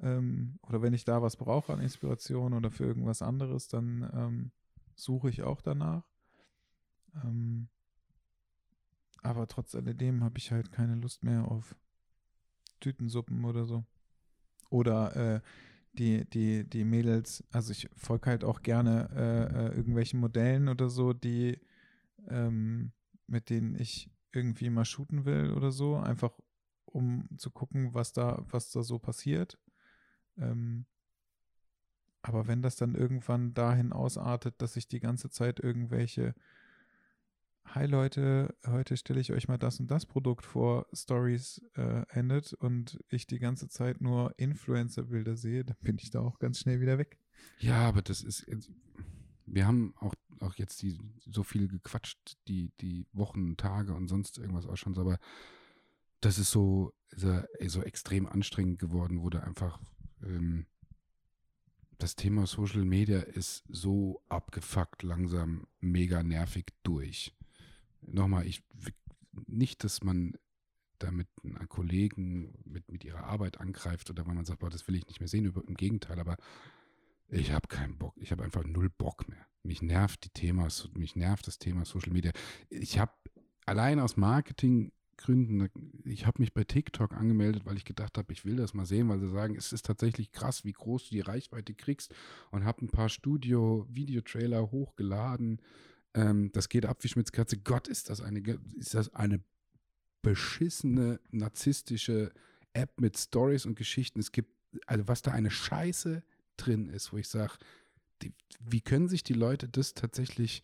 [0.00, 4.50] ähm, oder wenn ich da was brauche an Inspiration oder für irgendwas anderes, dann ähm,
[4.94, 6.04] suche ich auch danach.
[7.22, 7.68] Ähm,
[9.22, 11.76] aber trotz alledem habe ich halt keine Lust mehr auf
[12.80, 13.84] Tütensuppen oder so.
[14.68, 15.40] Oder äh,
[15.94, 20.88] die, die, die Mädels, also ich folge halt auch gerne äh, äh, irgendwelchen Modellen oder
[20.88, 21.58] so, die
[22.28, 22.92] ähm,
[23.26, 26.32] mit denen ich irgendwie mal shooten will oder so, einfach
[26.84, 29.58] um zu gucken, was da, was da so passiert.
[30.38, 30.86] Ähm,
[32.22, 36.34] aber wenn das dann irgendwann dahin ausartet, dass ich die ganze Zeit irgendwelche
[37.66, 42.52] Hi Leute, heute stelle ich euch mal das und das Produkt vor, Stories äh, endet
[42.52, 46.80] und ich die ganze Zeit nur Influencer-Bilder sehe, dann bin ich da auch ganz schnell
[46.80, 47.18] wieder weg.
[47.58, 48.46] Ja, aber das ist,
[49.46, 54.38] wir haben auch, auch jetzt die, so viel gequatscht, die, die Wochen, Tage und sonst
[54.38, 55.18] irgendwas auch schon, aber
[56.20, 59.80] das ist so, so, so extrem anstrengend geworden, wo du einfach
[60.24, 60.66] ähm,
[61.98, 67.34] das Thema Social Media ist so abgefuckt, langsam, mega nervig durch.
[68.02, 68.62] Nochmal, ich
[69.46, 70.34] nicht, dass man
[70.98, 74.94] damit einen Kollegen mit, mit ihrer Arbeit angreift oder weil man sagt, boah, das will
[74.94, 76.36] ich nicht mehr sehen, im Gegenteil, aber
[77.28, 78.14] ich habe keinen Bock.
[78.16, 79.46] Ich habe einfach null Bock mehr.
[79.62, 82.32] Mich nervt die Themas, mich nervt das Thema Social Media.
[82.68, 83.12] Ich habe
[83.66, 85.68] allein aus Marketing Gründen.
[86.04, 89.08] Ich habe mich bei TikTok angemeldet, weil ich gedacht habe, ich will das mal sehen,
[89.08, 92.14] weil sie sagen, es ist tatsächlich krass, wie groß du die Reichweite kriegst
[92.50, 95.60] und habe ein paar Studio-Videotrailer hochgeladen.
[96.14, 97.58] Ähm, das geht ab wie Schmitzkatze.
[97.58, 98.40] Gott, ist das eine,
[98.76, 99.40] ist das eine
[100.22, 102.32] beschissene, narzisstische
[102.72, 104.20] App mit Stories und Geschichten.
[104.20, 104.50] Es gibt,
[104.86, 106.22] also was da eine Scheiße
[106.56, 107.54] drin ist, wo ich sage,
[108.60, 110.62] wie können sich die Leute das tatsächlich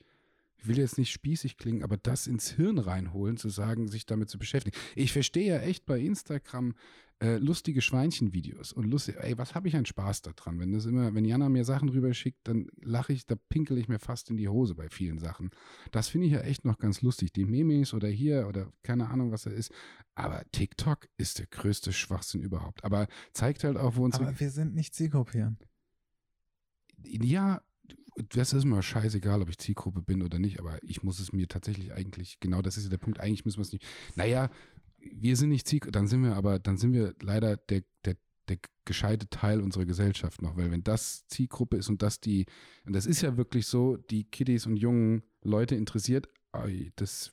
[0.60, 4.28] ich will jetzt nicht spießig klingen, aber das ins Hirn reinholen, zu sagen, sich damit
[4.28, 4.76] zu beschäftigen.
[4.94, 6.74] Ich verstehe ja echt bei Instagram
[7.22, 10.58] äh, lustige Schweinchenvideos und lustig, ey, was habe ich einen Spaß daran?
[10.58, 13.88] Wenn das immer, wenn Jana mir Sachen rüber schickt, dann lache ich, da pinkel ich
[13.88, 15.50] mir fast in die Hose bei vielen Sachen.
[15.90, 17.32] Das finde ich ja echt noch ganz lustig.
[17.32, 19.70] Die Memes oder hier oder keine Ahnung, was er ist.
[20.14, 22.84] Aber TikTok ist der größte Schwachsinn überhaupt.
[22.84, 24.28] Aber zeigt halt auch, wo unsere.
[24.28, 25.56] Aber wir sind nicht Zielgruppe.
[27.04, 27.62] Ja,
[28.22, 31.48] das ist mir scheißegal, ob ich Zielgruppe bin oder nicht, aber ich muss es mir
[31.48, 33.86] tatsächlich eigentlich, genau das ist ja der Punkt, eigentlich müssen wir es nicht.
[34.14, 34.50] Naja,
[34.98, 38.16] wir sind nicht Zielgruppe, dann sind wir aber, dann sind wir leider der, der,
[38.48, 42.46] der gescheite Teil unserer Gesellschaft noch, weil wenn das Zielgruppe ist und das die,
[42.84, 46.28] und das ist ja wirklich so, die Kiddies und jungen Leute interessiert,
[46.96, 47.32] das,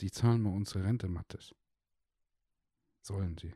[0.00, 1.54] die zahlen mal unsere Rente, Mattes.
[3.02, 3.52] Sollen sie.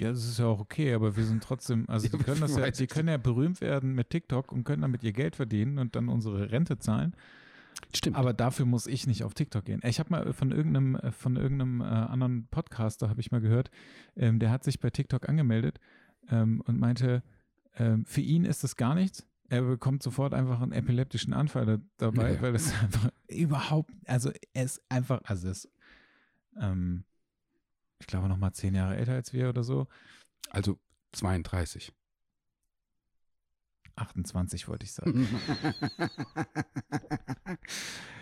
[0.00, 2.70] Ja, das ist ja auch okay, aber wir sind trotzdem, also die können das ja,
[2.70, 6.08] die können ja berühmt werden mit TikTok und können damit ihr Geld verdienen und dann
[6.08, 7.16] unsere Rente zahlen.
[7.94, 8.16] Stimmt.
[8.16, 9.80] Aber dafür muss ich nicht auf TikTok gehen.
[9.84, 13.70] Ich habe mal von irgendeinem, von irgendeinem äh, anderen Podcaster, habe ich mal gehört,
[14.16, 15.80] ähm, der hat sich bei TikTok angemeldet
[16.30, 17.22] ähm, und meinte,
[17.76, 19.26] ähm, für ihn ist das gar nichts.
[19.48, 22.42] Er bekommt sofort einfach einen epileptischen Anfall da, dabei, ja.
[22.42, 25.68] weil das einfach überhaupt, also er ist einfach, also es,
[26.60, 27.04] ähm,
[28.00, 29.86] ich glaube, noch mal zehn Jahre älter als wir oder so.
[30.50, 30.78] Also
[31.12, 31.92] 32.
[33.96, 35.26] 28 wollte ich sagen.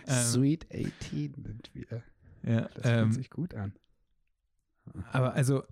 [0.07, 2.03] Ähm, Sweet 18 sind wir.
[2.45, 3.73] Ja, das fühlt ähm, sich gut an.
[5.13, 5.65] Aber also,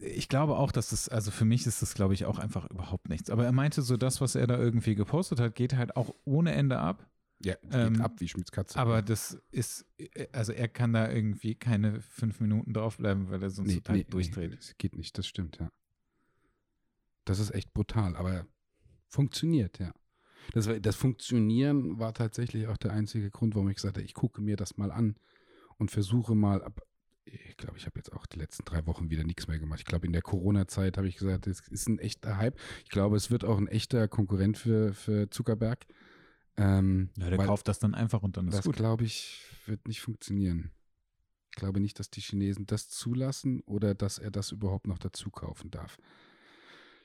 [0.00, 3.08] ich glaube auch, dass das, also für mich ist das, glaube ich, auch einfach überhaupt
[3.08, 3.28] nichts.
[3.28, 6.52] Aber er meinte so, das, was er da irgendwie gepostet hat, geht halt auch ohne
[6.52, 7.06] Ende ab.
[7.44, 8.78] Ja, geht ähm, ab wie Schmitz Katze.
[8.78, 9.86] Aber das ist,
[10.32, 14.04] also er kann da irgendwie keine fünf Minuten draufbleiben, weil er sonst nee, total nee,
[14.04, 14.50] durchdreht.
[14.50, 15.70] Nee, das geht nicht, das stimmt, ja.
[17.24, 18.46] Das ist echt brutal, aber
[19.08, 19.92] funktioniert, ja.
[20.52, 24.40] Das, das Funktionieren war tatsächlich auch der einzige Grund, warum ich gesagt habe, ich gucke
[24.40, 25.16] mir das mal an
[25.76, 26.80] und versuche mal, ab,
[27.24, 29.80] ich glaube, ich habe jetzt auch die letzten drei Wochen wieder nichts mehr gemacht.
[29.80, 32.58] Ich glaube, in der Corona-Zeit habe ich gesagt, es ist ein echter Hype.
[32.84, 35.84] Ich glaube, es wird auch ein echter Konkurrent für, für Zuckerberg.
[36.56, 38.74] Ähm, ja, der kauft das dann einfach und dann ist das, gut.
[38.74, 40.70] Das, glaube ich, wird nicht funktionieren.
[41.50, 45.30] Ich glaube nicht, dass die Chinesen das zulassen oder dass er das überhaupt noch dazu
[45.30, 45.98] kaufen darf.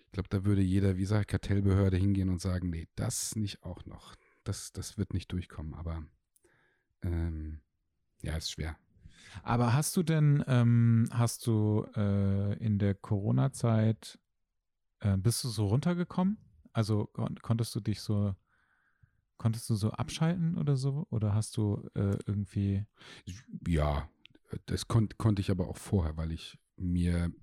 [0.06, 3.86] Ich glaube, da würde jeder, wie gesagt, Kartellbehörde hingehen und sagen, nee, das nicht auch
[3.86, 4.16] noch.
[4.44, 5.74] Das, das wird nicht durchkommen.
[5.74, 6.04] Aber
[7.02, 7.62] ähm,
[8.22, 8.78] ja, ist schwer.
[9.44, 14.20] Aber hast du denn, ähm, hast du äh, in der Corona-Zeit,
[15.00, 16.38] äh, bist du so runtergekommen?
[16.74, 18.36] Also kon konntest du dich so
[19.41, 21.08] Konntest du so abschalten oder so?
[21.10, 22.86] Oder hast du äh, irgendwie.
[23.67, 24.08] Ja,
[24.67, 27.34] das kon konnte ich aber auch vorher, weil ich mir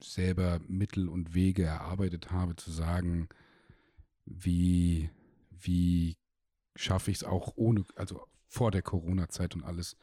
[0.00, 3.28] selber Mittel und Wege erarbeitet habe, zu sagen,
[4.26, 5.10] wie,
[5.50, 6.16] wie
[6.76, 9.96] schaffe ich es auch ohne, also vor der Corona-Zeit und alles,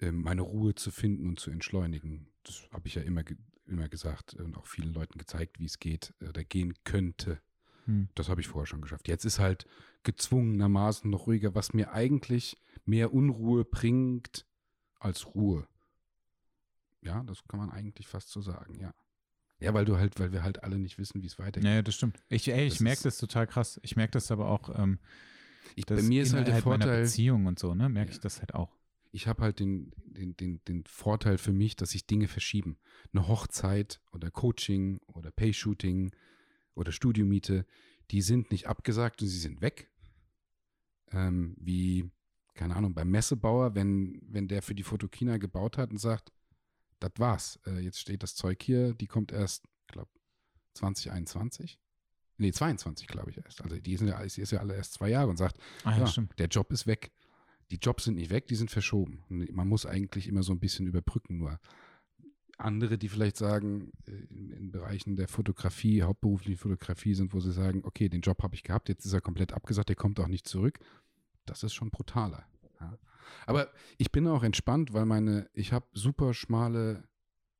[0.00, 2.32] ähm, meine Ruhe zu finden und zu entschleunigen.
[2.44, 3.24] Das habe ich ja immer,
[3.66, 7.42] immer gesagt und auch vielen Leuten gezeigt, wie es geht oder gehen könnte.
[7.86, 8.08] Hm.
[8.14, 9.08] Das habe ich vorher schon geschafft.
[9.08, 9.66] Jetzt ist halt
[10.02, 14.46] gezwungenermaßen noch ruhiger, was mir eigentlich mehr Unruhe bringt
[14.98, 15.66] als Ruhe.
[17.00, 18.94] Ja, das kann man eigentlich fast so sagen, ja.
[19.58, 21.62] Ja, weil du halt, weil wir halt alle nicht wissen, wie es weitergeht.
[21.62, 22.18] Naja, das stimmt.
[22.28, 23.78] Ich, ich merke das total krass.
[23.84, 24.76] Ich merke das aber auch.
[24.76, 24.98] Ähm,
[25.76, 27.02] ich, bei mir ist halt der Vorteil.
[27.02, 28.14] Beziehung und so, ne, merke ja.
[28.16, 28.76] ich das halt auch.
[29.12, 32.78] Ich habe halt den, den, den, den Vorteil für mich, dass sich Dinge verschieben.
[33.12, 36.12] Eine Hochzeit oder Coaching oder Pay-Shooting
[36.74, 37.66] oder Studiomiete,
[38.10, 39.90] die sind nicht abgesagt und sie sind weg.
[41.10, 42.10] Ähm, wie,
[42.54, 46.32] keine Ahnung, beim Messebauer, wenn, wenn der für die Fotokina gebaut hat und sagt,
[47.00, 50.10] das war's, äh, jetzt steht das Zeug hier, die kommt erst, ich glaube,
[50.74, 51.78] 2021.
[52.38, 53.62] Nee, 22, glaube ich erst.
[53.62, 56.04] Also die sind ja, die ist ja alle erst zwei Jahre und sagt, ah, ja,
[56.04, 57.12] ja der Job ist weg.
[57.70, 59.22] Die Jobs sind nicht weg, die sind verschoben.
[59.28, 61.60] Und man muss eigentlich immer so ein bisschen überbrücken nur
[62.64, 67.52] andere, die vielleicht sagen, äh, in, in, Bereichen der Fotografie, hauptberufliche Fotografie sind, wo sie
[67.52, 70.28] sagen, okay, den Job habe ich gehabt, jetzt ist er komplett abgesagt, der kommt auch
[70.28, 70.78] nicht zurück.
[71.46, 72.44] Das ist schon brutaler.
[72.80, 72.98] Ja.
[73.46, 77.08] Aber ich bin auch entspannt, weil meine, ich habe super schmale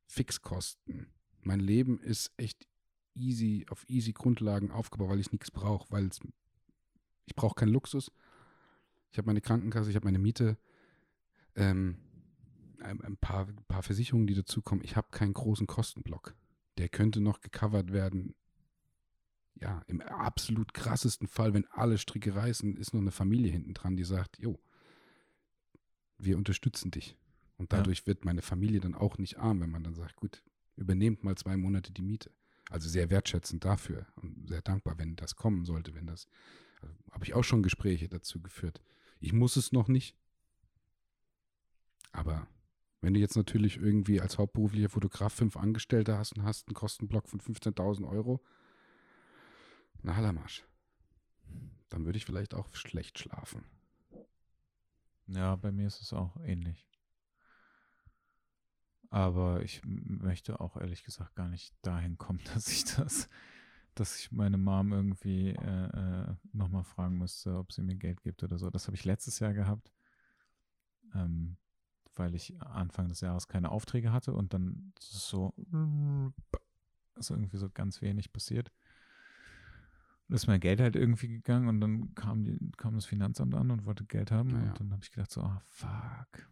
[0.07, 1.09] Fixkosten.
[1.41, 2.69] Mein Leben ist echt
[3.15, 6.11] easy, auf easy Grundlagen aufgebaut, weil ich nichts brauche, weil
[7.27, 8.13] ich brauche keinen Luxus.
[9.11, 10.57] Ich habe meine Krankenkasse, ich habe meine Miete.
[11.55, 11.99] Ähm,
[12.83, 14.85] ein paar, paar Versicherungen, die dazukommen.
[14.85, 16.35] Ich habe keinen großen Kostenblock.
[16.79, 18.35] Der könnte noch gecovert werden.
[19.55, 23.97] Ja, im absolut krassesten Fall, wenn alle Stricke reißen, ist noch eine Familie hinten dran,
[23.97, 24.59] die sagt, jo,
[26.19, 27.17] wir unterstützen dich.
[27.59, 28.07] Und dadurch ja.
[28.07, 30.43] wird meine Familie dann auch nicht arm, wenn man dann sagt, gut,
[30.77, 32.31] übernehmt mal zwei Monate die Miete.
[32.71, 36.27] Also sehr wertschätzend dafür und sehr dankbar, wenn das kommen sollte, wenn das
[36.81, 38.81] Da habe ich auch schon Gespräche dazu geführt.
[39.21, 40.17] Ich muss es noch nicht.
[42.13, 42.47] Aber
[43.03, 47.29] wenn du jetzt natürlich irgendwie als hauptberuflicher Fotograf fünf Angestellte hast und hast einen Kostenblock
[47.29, 48.41] von 15.000 Euro,
[50.03, 50.65] na Hallermarsch.
[51.89, 53.65] Dann würde ich vielleicht auch schlecht schlafen.
[55.27, 56.89] Ja, bei mir ist es auch ähnlich.
[59.11, 63.29] Aber ich möchte auch ehrlich gesagt gar nicht dahin kommen, dass ich das,
[63.95, 68.45] dass ich meine Mom irgendwie äh, äh, nochmal fragen müsste, ob sie mir Geld gibt
[68.45, 68.71] oder so.
[68.71, 69.93] Das habe ich letztes Jahr gehabt,
[71.15, 71.57] ähm,
[72.17, 75.55] weil ich Anfang des Jahres keine Aufträge hatte und dann so
[77.17, 78.73] ist irgendwie so ganz wenig passiert.
[80.29, 83.71] Und ist mein Geld halt irgendwie gegangen und dann kam, die, kam das Finanzamt an
[83.71, 84.51] und wollte Geld haben.
[84.51, 84.71] Naja.
[84.71, 86.49] Und dann habe ich gedacht, so, ah, fuck.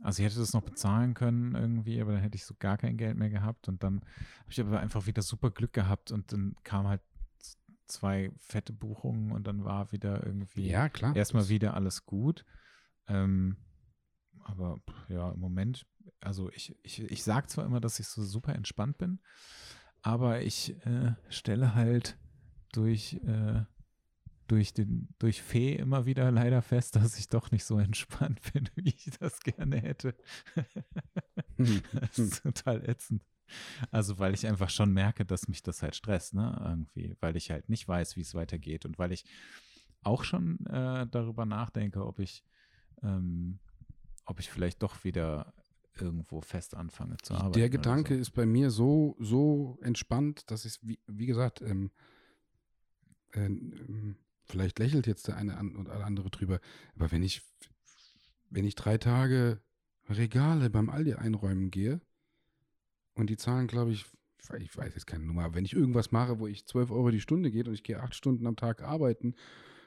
[0.00, 2.96] Also ich hätte das noch bezahlen können irgendwie, aber dann hätte ich so gar kein
[2.96, 3.68] Geld mehr gehabt.
[3.68, 4.00] Und dann
[4.40, 7.02] habe ich aber einfach wieder super Glück gehabt und dann kam halt
[7.86, 11.16] zwei fette Buchungen und dann war wieder irgendwie Ja, klar.
[11.16, 12.44] erstmal wieder alles gut.
[13.08, 13.56] Ähm,
[14.48, 15.86] aber ja, im Moment,
[16.20, 19.20] also ich, ich, ich sage zwar immer, dass ich so super entspannt bin,
[20.02, 22.18] aber ich äh, stelle halt
[22.72, 23.62] durch, äh,
[24.46, 28.68] durch, den, durch Fee immer wieder leider fest, dass ich doch nicht so entspannt bin,
[28.74, 30.14] wie ich das gerne hätte.
[31.92, 33.22] das ist total ätzend.
[33.90, 36.60] Also, weil ich einfach schon merke, dass mich das halt stresst, ne?
[36.62, 39.24] Irgendwie, weil ich halt nicht weiß, wie es weitergeht und weil ich
[40.02, 42.44] auch schon äh, darüber nachdenke, ob ich,
[43.02, 43.58] ähm,
[44.28, 45.54] ob ich vielleicht doch wieder
[45.98, 47.52] irgendwo fest anfange zu arbeiten.
[47.54, 48.20] Der Gedanke so.
[48.20, 51.90] ist bei mir so, so entspannt, dass ich, wie, wie gesagt, ähm,
[53.32, 56.60] äh, ähm, vielleicht lächelt jetzt der eine an und andere drüber,
[56.94, 57.42] aber wenn ich,
[58.50, 59.60] wenn ich drei Tage
[60.08, 62.00] Regale beim Aldi einräumen gehe
[63.14, 64.06] und die zahlen, glaube ich,
[64.40, 66.90] ich weiß- ich weiß jetzt keine Nummer, aber wenn ich irgendwas mache, wo ich 12
[66.90, 69.34] Euro die Stunde geht und ich gehe acht Stunden am Tag arbeiten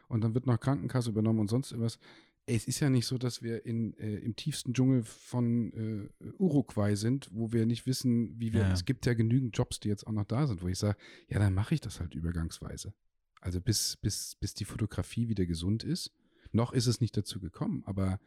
[0.10, 1.99] und dann wird noch Krankenkasse übernommen und sonst irgendwas.
[2.47, 6.95] Es ist ja nicht so, dass wir in, äh, im tiefsten Dschungel von äh, Uruguay
[6.95, 8.62] sind, wo wir nicht wissen, wie wir.
[8.62, 8.73] Ja.
[8.73, 11.39] Es gibt ja genügend Jobs, die jetzt auch noch da sind, wo ich sage, ja,
[11.39, 12.93] dann mache ich das halt übergangsweise.
[13.39, 16.12] Also bis, bis, bis die Fotografie wieder gesund ist.
[16.51, 18.19] Noch ist es nicht dazu gekommen, aber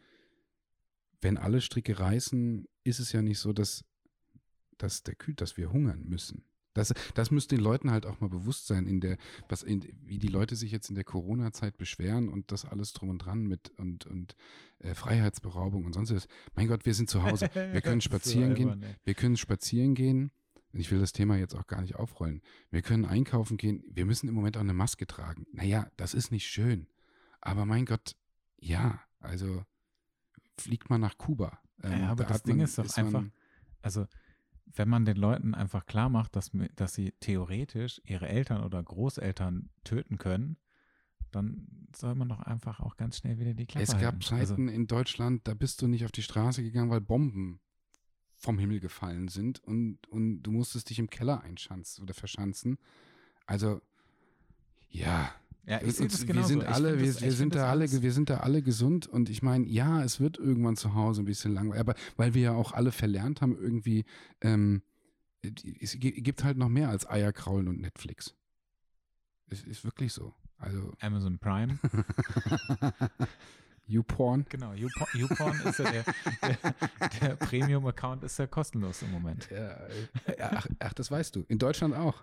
[1.21, 3.85] wenn alle Stricke reißen, ist es ja nicht so, dass,
[4.79, 6.45] dass der Kühl, dass wir hungern müssen.
[6.75, 9.17] Das, das müsste den Leuten halt auch mal bewusst sein, in der,
[9.49, 13.09] was in, wie die Leute sich jetzt in der Corona-Zeit beschweren und das alles drum
[13.11, 14.35] und dran mit und, und
[14.81, 16.27] äh, Freiheitsberaubung und sonst was.
[16.57, 17.49] Mein Gott, wir sind zu Hause.
[17.55, 18.71] Wir können ist so spazieren gehen.
[18.71, 18.97] albern.
[19.05, 20.31] Wir können spazieren gehen.
[20.73, 22.43] Ich will das Thema jetzt auch gar nicht aufrollen.
[22.73, 23.85] Wir können einkaufen gehen.
[23.89, 25.47] Wir müssen im Moment auch eine Maske tragen.
[25.53, 26.89] Naja, das ist nicht schön.
[27.41, 28.17] Aber mein Gott,
[28.59, 29.63] ja, also
[30.59, 31.61] fliegt mal nach Kuba.
[31.83, 33.25] Ähm, Ja, aber da das Ding man- ist doch man- einfach-
[33.83, 34.07] Also,
[34.67, 39.71] wenn man den Leuten einfach klar macht, dass, dass sie theoretisch ihre Eltern oder Großeltern
[39.85, 40.57] töten können,
[41.31, 44.35] dann soll man doch einfach auch ganz schnell wieder die Klappe Es gab halten.
[44.35, 47.61] Also, Zeiten in Deutschland, da bist du nicht auf die Straße gegangen, weil Bomben
[48.37, 52.79] vom Himmel gefallen sind und, und du musstest dich im Keller einschanzen oder verschanzen.
[53.47, 53.81] Also,
[54.89, 55.35] ja,
[55.67, 56.49] ja, ich sehe das wir genauso.
[56.49, 59.31] sind Ich alle, wir, das- wir sind da alle, wir sind da alle gesund und
[59.31, 62.53] ich meine, ja, es wird irgendwann zu Hause ein bisschen langweilig, aber weil wir ja
[62.53, 64.05] auch alle verlernt haben, irgendwie,
[64.41, 64.83] ähm,
[65.81, 68.35] es gi- gibt halt noch mehr als Eierkraulen und Netflix.
[69.49, 70.35] Es ist wirklich so.
[70.59, 71.79] Also, Amazon Prime.
[73.87, 74.47] YouPorn.
[74.49, 76.05] Genau, YouPorn, YouPorn ist ja der,
[76.43, 76.75] der,
[77.21, 79.49] der Premium-Account ist ja kostenlos im Moment.
[79.51, 79.77] Ja,
[80.53, 81.45] ach, ach, das weißt du.
[81.49, 82.23] In Deutschland auch.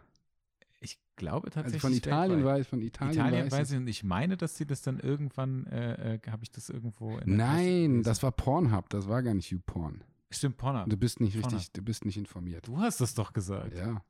[0.83, 1.81] Ich glaube Also tatsächlich.
[1.81, 4.81] von Italien weiß, von Italien, Italien weiß weiß ich und ich meine, dass sie das
[4.81, 9.21] dann irgendwann, äh, äh, habe ich das irgendwo in Nein, das war Pornhub, das war
[9.21, 10.03] gar nicht YouPorn.
[10.31, 10.89] Stimmt, Pornhub.
[10.89, 11.59] Du bist nicht Pornhub.
[11.59, 12.67] richtig, du bist nicht informiert.
[12.67, 13.77] Du hast das doch gesagt.
[13.77, 14.03] Ja.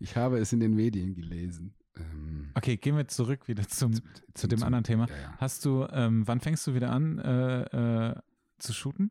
[0.00, 1.74] ich habe es in den Medien gelesen.
[1.96, 3.94] Ähm, Okay, gehen wir zurück wieder zum,
[4.34, 5.08] zu dem zum- anderen Thema.
[5.08, 5.34] Ja, ja.
[5.38, 8.14] Hast du, ähm, wann fängst du wieder an äh, äh,
[8.58, 9.10] zu shooten?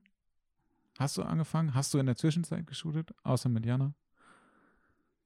[0.99, 1.73] Hast du angefangen?
[1.73, 3.93] Hast du in der Zwischenzeit geshootet, außer mit Jana?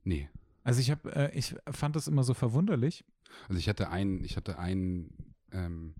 [0.04, 0.30] Nee.
[0.64, 3.04] Also ich habe, äh, ich fand das immer so verwunderlich.
[3.48, 5.10] Also ich hatte ein, ich hatte ein
[5.52, 5.96] ähm,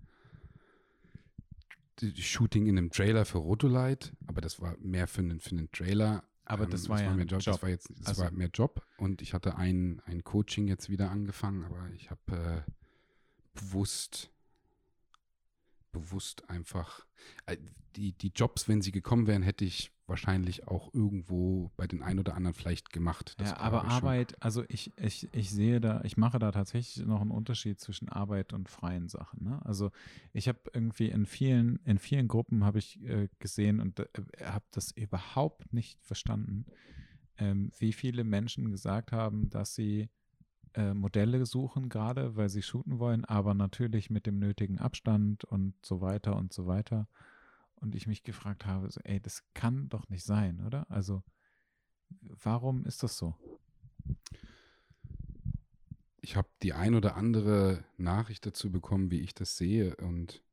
[2.16, 6.24] Shooting in einem Trailer für Rotolight, aber das war mehr für einen, für einen Trailer.
[6.44, 7.40] Aber Ähm, das war ja mehr Job.
[7.42, 7.54] Job.
[7.54, 10.88] Das war jetzt, das Also- war mehr Job und ich hatte ein, ein Coaching jetzt
[10.90, 12.70] wieder angefangen, aber ich habe äh,
[13.54, 14.30] bewusst
[15.92, 17.04] bewusst einfach
[17.44, 17.58] äh,
[17.96, 22.18] die, die Jobs, wenn sie gekommen wären, hätte ich wahrscheinlich auch irgendwo bei den ein
[22.18, 23.34] oder anderen vielleicht gemacht.
[23.38, 23.92] Das ja, aber ich schon.
[23.92, 28.10] Arbeit, also ich, ich, ich sehe da, ich mache da tatsächlich noch einen Unterschied zwischen
[28.10, 29.42] Arbeit und freien Sachen.
[29.42, 29.60] Ne?
[29.64, 29.90] Also
[30.34, 34.06] ich habe irgendwie in vielen, in vielen Gruppen habe ich äh, gesehen und äh,
[34.44, 36.66] habe das überhaupt nicht verstanden,
[37.38, 40.10] ähm, wie viele Menschen gesagt haben, dass sie
[40.74, 45.74] äh, Modelle suchen gerade, weil sie shooten wollen, aber natürlich mit dem nötigen Abstand und
[45.82, 47.08] so weiter und so weiter.
[47.82, 50.88] Und ich mich gefragt habe, so, ey, das kann doch nicht sein, oder?
[50.88, 51.22] Also,
[52.20, 53.34] warum ist das so?
[56.20, 60.44] Ich habe die ein oder andere Nachricht dazu bekommen, wie ich das sehe und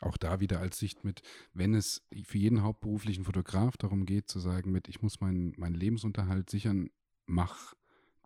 [0.00, 1.22] auch da wieder als Sicht mit,
[1.54, 5.74] wenn es für jeden hauptberuflichen Fotograf darum geht, zu sagen, mit, ich muss meinen, meinen
[5.74, 6.90] Lebensunterhalt sichern,
[7.26, 7.74] mach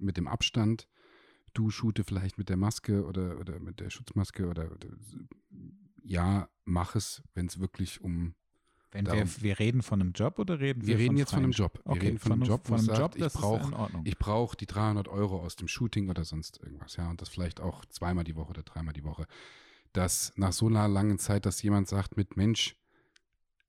[0.01, 0.89] mit dem Abstand,
[1.53, 4.89] du shoote vielleicht mit der Maske oder, oder mit der Schutzmaske oder, oder
[6.05, 8.35] ja, mach es, wenn es wirklich um
[8.93, 10.89] wenn wir, wir reden von einem Job oder reden wir?
[10.89, 11.81] Wir reden jetzt von einem Job.
[11.85, 14.67] Wir okay, reden von, einem Job, von einem Job, sagt, ich brauche ich brauch die
[14.67, 18.35] 300 Euro aus dem Shooting oder sonst irgendwas, ja, und das vielleicht auch zweimal die
[18.35, 19.29] Woche oder dreimal die Woche
[19.93, 22.77] dass nach so einer langen Zeit, dass jemand sagt mit Mensch,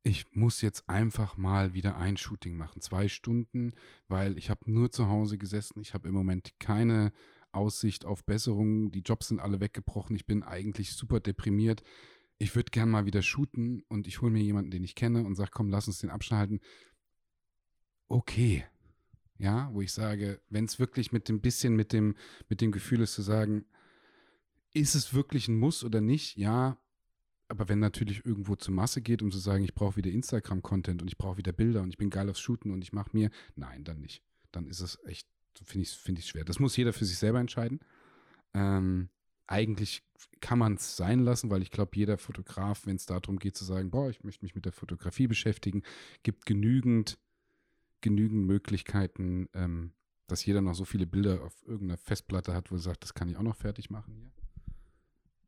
[0.03, 3.73] ich muss jetzt einfach mal wieder ein Shooting machen, zwei Stunden,
[4.07, 7.11] weil ich habe nur zu Hause gesessen, ich habe im Moment keine
[7.51, 11.83] Aussicht auf Besserung, die Jobs sind alle weggebrochen, ich bin eigentlich super deprimiert.
[12.41, 15.35] Ich würde gern mal wieder shooten und ich hole mir jemanden, den ich kenne und
[15.35, 16.59] sage, komm, lass uns den abschalten.
[18.07, 18.65] Okay.
[19.37, 22.15] Ja, wo ich sage, wenn es wirklich mit dem bisschen mit dem,
[22.49, 23.65] mit dem Gefühl ist zu sagen,
[24.73, 26.35] ist es wirklich ein Muss oder nicht?
[26.35, 26.79] Ja,
[27.47, 31.09] aber wenn natürlich irgendwo zur Masse geht, um zu sagen, ich brauche wieder Instagram-Content und
[31.09, 33.83] ich brauche wieder Bilder und ich bin geil aufs Shooten und ich mache mir, nein,
[33.83, 34.23] dann nicht.
[34.51, 35.27] Dann ist es echt,
[35.63, 36.43] finde ich, find ich schwer.
[36.43, 37.81] Das muss jeder für sich selber entscheiden.
[38.55, 39.09] Ähm,
[39.51, 40.03] eigentlich
[40.39, 43.65] kann man es sein lassen, weil ich glaube, jeder Fotograf, wenn es darum geht zu
[43.65, 45.83] sagen, boah, ich möchte mich mit der Fotografie beschäftigen,
[46.23, 47.19] gibt genügend,
[48.01, 49.93] genügend Möglichkeiten, ähm,
[50.27, 53.29] dass jeder noch so viele Bilder auf irgendeiner Festplatte hat, wo er sagt, das kann
[53.29, 54.31] ich auch noch fertig machen hier.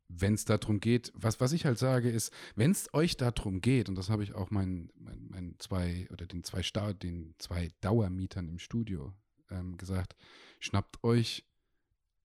[0.10, 3.90] Wenn es darum geht, was, was ich halt sage, ist, wenn es euch darum geht,
[3.90, 7.70] und das habe ich auch meinen mein, mein zwei oder den zwei Star, den zwei
[7.82, 9.14] Dauermietern im Studio
[9.50, 10.16] ähm, gesagt,
[10.60, 11.46] schnappt euch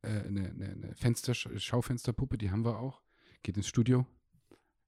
[0.03, 3.03] eine, eine, eine Fenster, Schaufensterpuppe, die haben wir auch,
[3.42, 4.07] geht ins Studio,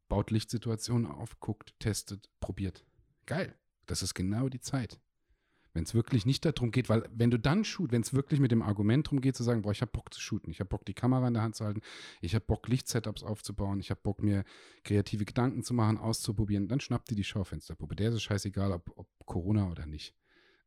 [0.08, 2.84] baut Lichtsituationen auf, guckt, testet, probiert.
[3.26, 3.54] Geil.
[3.86, 5.00] Das ist genau die Zeit.
[5.72, 8.50] Wenn es wirklich nicht darum geht, weil wenn du dann shoot, wenn es wirklich mit
[8.50, 10.84] dem Argument darum geht, zu sagen, boah, ich habe Bock zu shooten, ich habe Bock,
[10.84, 11.80] die Kamera in der Hand zu halten,
[12.20, 14.44] ich habe Bock, Lichtsetups aufzubauen, ich habe Bock, mir
[14.82, 17.94] kreative Gedanken zu machen, auszuprobieren, dann schnappt dir die Schaufensterpuppe.
[17.94, 20.14] Der ist es scheißegal, ob, ob Corona oder nicht.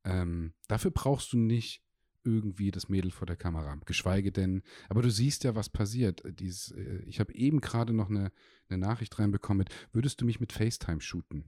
[0.06, 1.84] Ähm, dafür brauchst du nicht
[2.24, 3.76] irgendwie das Mädel vor der Kamera.
[3.86, 6.24] Geschweige denn, aber du siehst ja, was passiert.
[6.40, 8.32] Dieses, äh, ich habe eben gerade noch eine,
[8.70, 11.46] eine Nachricht reinbekommen mit, würdest du mich mit FaceTime shooten?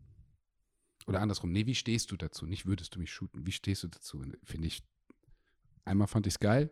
[1.07, 2.45] Oder andersrum, nee, wie stehst du dazu?
[2.45, 4.23] Nicht würdest du mich shooten, wie stehst du dazu?
[4.43, 4.83] Finde ich,
[5.83, 6.71] einmal fand ich es geil,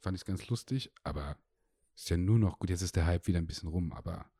[0.00, 1.36] fand ich es ganz lustig, aber
[1.94, 4.30] ist ja nur noch, gut, jetzt ist der Hype wieder ein bisschen rum, aber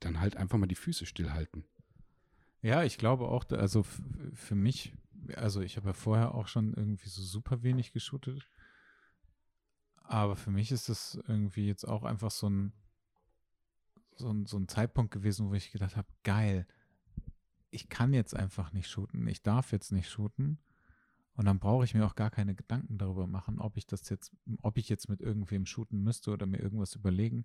[0.00, 1.64] dann halt einfach mal die Füße stillhalten.
[2.62, 3.84] Ja, ich glaube auch, also
[4.34, 4.92] für mich,
[5.34, 8.48] also ich habe ja vorher auch schon irgendwie so super wenig geshootet,
[10.02, 12.72] aber für mich ist das irgendwie jetzt auch einfach so ein,
[14.16, 16.66] so ein, so ein Zeitpunkt gewesen, wo ich gedacht habe, geil,
[17.70, 20.58] ich kann jetzt einfach nicht shooten, ich darf jetzt nicht shooten.
[21.34, 24.34] Und dann brauche ich mir auch gar keine Gedanken darüber machen, ob ich das jetzt,
[24.62, 27.44] ob ich jetzt mit irgendwem shooten müsste oder mir irgendwas überlegen.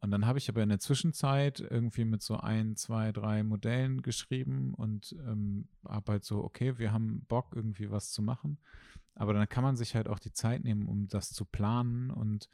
[0.00, 4.02] Und dann habe ich aber in der Zwischenzeit irgendwie mit so ein, zwei, drei Modellen
[4.02, 8.58] geschrieben und ähm, habe halt so, okay, wir haben Bock, irgendwie was zu machen.
[9.14, 12.48] Aber dann kann man sich halt auch die Zeit nehmen, um das zu planen und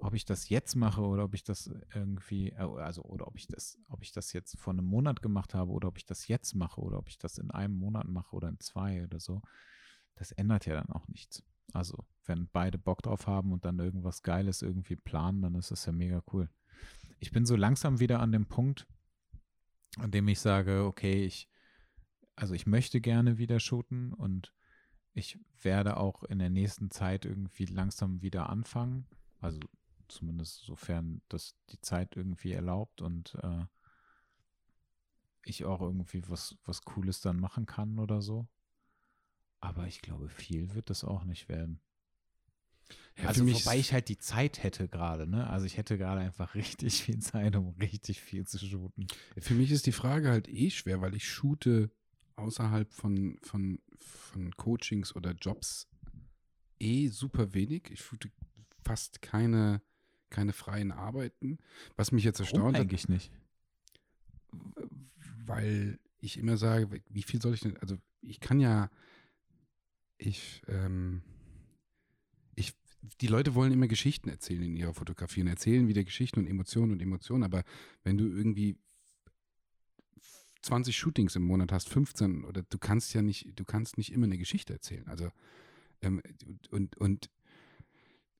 [0.00, 3.48] ob ich das jetzt mache oder ob ich das irgendwie, äh, also oder ob ich
[3.48, 6.54] das, ob ich das jetzt vor einem Monat gemacht habe oder ob ich das jetzt
[6.54, 9.42] mache oder ob ich das in einem Monat mache oder in zwei oder so,
[10.14, 11.42] das ändert ja dann auch nichts.
[11.72, 15.86] Also, wenn beide Bock drauf haben und dann irgendwas Geiles irgendwie planen, dann ist das
[15.86, 16.48] ja mega cool.
[17.18, 18.86] Ich bin so langsam wieder an dem Punkt,
[19.96, 21.48] an dem ich sage, okay, ich,
[22.36, 24.52] also ich möchte gerne wieder shooten und
[25.12, 29.06] ich werde auch in der nächsten Zeit irgendwie langsam wieder anfangen.
[29.40, 29.60] Also
[30.08, 33.64] zumindest sofern das die Zeit irgendwie erlaubt und äh,
[35.44, 38.46] ich auch irgendwie was, was Cooles dann machen kann oder so.
[39.60, 41.80] Aber ich glaube, viel wird das auch nicht werden.
[43.18, 45.48] Ja, also wobei ich halt die Zeit hätte gerade, ne?
[45.48, 49.06] Also ich hätte gerade einfach richtig viel Zeit, um richtig viel zu shooten.
[49.38, 51.90] Für mich ist die Frage halt eh schwer, weil ich shoote
[52.36, 55.88] außerhalb von, von, von Coachings oder Jobs
[56.78, 57.90] eh super wenig.
[57.90, 58.30] Ich shoote
[58.82, 59.82] fast keine
[60.30, 61.58] keine freien Arbeiten.
[61.96, 63.30] Was mich jetzt erstaunt Warum eigentlich nicht.
[65.44, 68.90] Weil ich immer sage, wie viel soll ich denn, also ich kann ja,
[70.20, 71.22] ich, ähm,
[72.54, 72.74] ich,
[73.20, 76.92] die Leute wollen immer Geschichten erzählen in ihrer Fotografie und erzählen wieder Geschichten und Emotionen
[76.92, 77.64] und Emotionen, aber
[78.04, 78.76] wenn du irgendwie
[80.62, 84.26] 20 Shootings im Monat hast, 15, oder du kannst ja nicht, du kannst nicht immer
[84.26, 85.06] eine Geschichte erzählen.
[85.08, 85.30] Also
[86.02, 86.22] Ähm,
[86.70, 87.30] und, und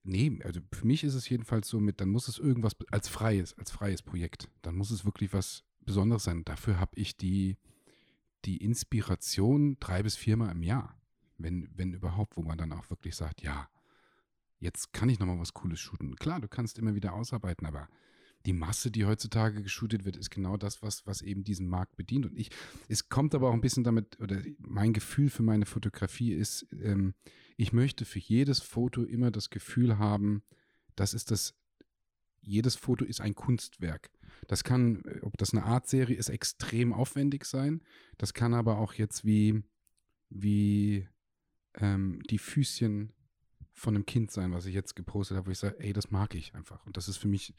[0.02, 3.56] nee, also für mich ist es jedenfalls so mit, dann muss es irgendwas als freies,
[3.58, 4.48] als freies Projekt.
[4.62, 6.44] Dann muss es wirklich was Besonderes sein.
[6.44, 7.56] Dafür habe ich die,
[8.44, 10.99] die Inspiration drei bis viermal im Jahr.
[11.42, 13.68] Wenn, wenn überhaupt, wo man dann auch wirklich sagt, ja,
[14.58, 16.16] jetzt kann ich nochmal was Cooles shooten.
[16.16, 17.88] Klar, du kannst immer wieder ausarbeiten, aber
[18.46, 22.26] die Masse, die heutzutage geshootet wird, ist genau das, was, was eben diesen Markt bedient.
[22.26, 22.50] Und ich,
[22.88, 27.14] es kommt aber auch ein bisschen damit, oder mein Gefühl für meine Fotografie ist, ähm,
[27.56, 30.42] ich möchte für jedes Foto immer das Gefühl haben,
[30.96, 31.54] das ist das,
[32.40, 34.10] jedes Foto ist ein Kunstwerk.
[34.46, 37.82] Das kann, ob das eine Artserie ist, extrem aufwendig sein.
[38.16, 39.62] Das kann aber auch jetzt wie,
[40.30, 41.06] wie
[41.74, 43.12] ähm, die Füßchen
[43.80, 46.34] von einem Kind sein, was ich jetzt gepostet habe, wo ich sage, ey, das mag
[46.34, 46.84] ich einfach.
[46.84, 47.54] Und das ist für mich,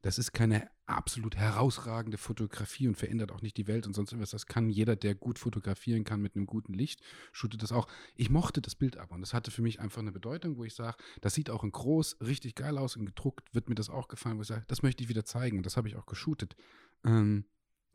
[0.00, 4.30] das ist keine absolut herausragende Fotografie und verändert auch nicht die Welt und sonst irgendwas.
[4.30, 7.02] Das kann jeder, der gut fotografieren kann mit einem guten Licht,
[7.32, 7.88] shootet das auch.
[8.14, 10.74] Ich mochte das Bild aber und das hatte für mich einfach eine Bedeutung, wo ich
[10.74, 14.08] sage, das sieht auch in groß richtig geil aus und gedruckt wird mir das auch
[14.08, 16.56] gefallen, wo ich sage, das möchte ich wieder zeigen und das habe ich auch geshootet.
[17.04, 17.44] Ähm,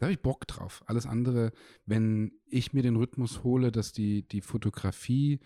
[0.01, 0.83] da habe ich Bock drauf.
[0.87, 1.51] Alles andere,
[1.85, 5.39] wenn ich mir den Rhythmus hole, dass die, die Fotografie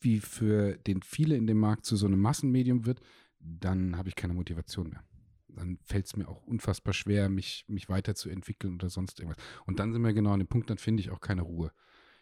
[0.00, 3.00] wie für den viele in dem Markt zu so einem Massenmedium wird,
[3.40, 5.02] dann habe ich keine Motivation mehr.
[5.48, 9.42] Dann fällt es mir auch unfassbar schwer, mich, mich weiterzuentwickeln oder sonst irgendwas.
[9.64, 11.72] Und dann sind wir genau an dem Punkt, dann finde ich auch keine Ruhe.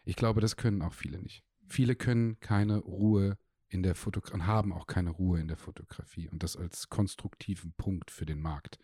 [0.05, 1.43] Ich glaube, das können auch viele nicht.
[1.67, 3.37] Viele können keine Ruhe
[3.67, 7.73] in der Fotografie und haben auch keine Ruhe in der Fotografie und das als konstruktiven
[7.73, 8.79] Punkt für den Markt.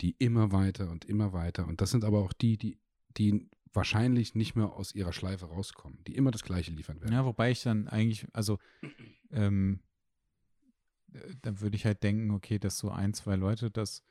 [0.00, 1.66] Die immer weiter und immer weiter.
[1.66, 2.78] Und das sind aber auch die, die,
[3.16, 7.12] die wahrscheinlich nicht mehr aus ihrer Schleife rauskommen, die immer das Gleiche liefern werden.
[7.12, 8.58] Ja, wobei ich dann eigentlich, also
[9.30, 9.80] ähm,
[11.12, 14.02] äh, dann würde ich halt denken, okay, dass so ein, zwei Leute das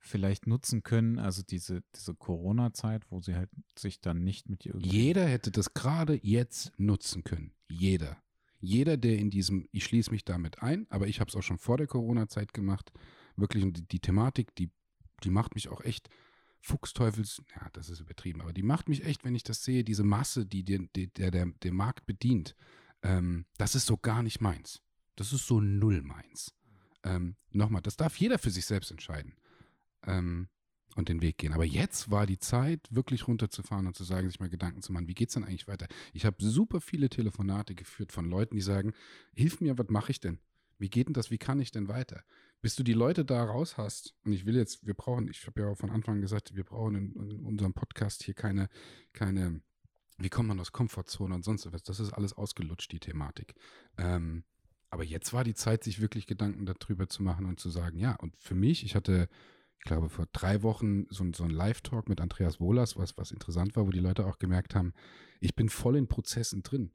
[0.00, 4.88] vielleicht nutzen können, also diese, diese Corona-Zeit, wo sie halt sich dann nicht mit irgendwie.
[4.88, 7.52] Jeder hätte das gerade jetzt nutzen können.
[7.68, 8.22] Jeder.
[8.60, 11.58] Jeder, der in diesem, ich schließe mich damit ein, aber ich habe es auch schon
[11.58, 12.92] vor der Corona-Zeit gemacht,
[13.38, 14.70] wirklich, und die, die Thematik, die,
[15.24, 16.08] die macht mich auch echt
[16.60, 20.04] Fuchsteufels, ja, das ist übertrieben, aber die macht mich echt, wenn ich das sehe, diese
[20.04, 22.54] Masse, die den, der, der, der Markt bedient,
[23.02, 24.80] ähm, das ist so gar nicht meins.
[25.16, 26.54] Das ist so null meins.
[27.04, 29.34] Ähm, Nochmal, das darf jeder für sich selbst entscheiden
[30.06, 30.48] ähm,
[30.96, 31.52] und den Weg gehen.
[31.52, 35.08] Aber jetzt war die Zeit, wirklich runterzufahren und zu sagen, sich mal Gedanken zu machen,
[35.08, 35.86] wie geht es denn eigentlich weiter?
[36.12, 38.92] Ich habe super viele Telefonate geführt von Leuten, die sagen,
[39.34, 40.38] hilf mir, was mache ich denn?
[40.78, 41.30] Wie geht denn das?
[41.30, 42.22] Wie kann ich denn weiter?
[42.60, 45.60] bis du die Leute da raus hast, und ich will jetzt, wir brauchen, ich habe
[45.60, 48.68] ja auch von Anfang an gesagt, wir brauchen in, in, unserem Podcast hier keine,
[49.12, 49.60] keine,
[50.18, 53.54] wie kommt man aus Komfortzone und sonst was, das ist alles ausgelutscht, die Thematik.
[53.96, 54.44] Ähm,
[54.90, 58.16] aber jetzt war die Zeit, sich wirklich Gedanken darüber zu machen und zu sagen, ja,
[58.16, 59.28] und für mich, ich hatte,
[59.78, 63.76] ich glaube, vor drei Wochen so, so ein Live-Talk mit Andreas Wohlers, was, was interessant
[63.76, 64.94] war, wo die Leute auch gemerkt haben,
[65.40, 66.90] ich bin voll in Prozessen drin.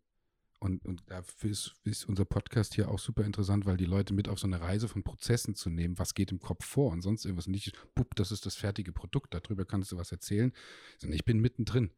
[0.63, 4.29] Und, und dafür ist, ist, unser Podcast hier auch super interessant, weil die Leute mit
[4.29, 7.25] auf so eine Reise von Prozessen zu nehmen, was geht im Kopf vor und sonst
[7.25, 7.47] irgendwas.
[7.47, 10.53] Nicht, bupp, das ist das fertige Produkt, darüber kannst du was erzählen,
[10.99, 11.91] sondern ich bin mittendrin.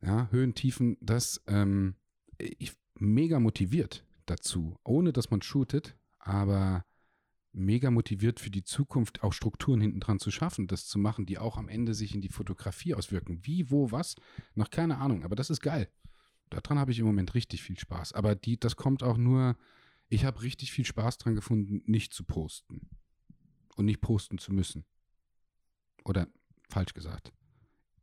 [0.00, 1.96] Ja, Höhen, Tiefen, das, ähm,
[2.38, 6.86] ich mega motiviert dazu, ohne dass man shootet, aber
[7.52, 11.36] mega motiviert für die Zukunft auch Strukturen hinten dran zu schaffen, das zu machen, die
[11.36, 13.40] auch am Ende sich in die Fotografie auswirken.
[13.42, 14.16] Wie, wo, was,
[14.54, 15.90] noch keine Ahnung, aber das ist geil
[16.50, 18.12] daran habe ich im Moment richtig viel Spaß.
[18.12, 19.56] Aber die, das kommt auch nur,
[20.08, 22.88] ich habe richtig viel Spaß dran gefunden, nicht zu posten.
[23.76, 24.84] Und nicht posten zu müssen.
[26.04, 26.28] Oder
[26.68, 27.32] falsch gesagt.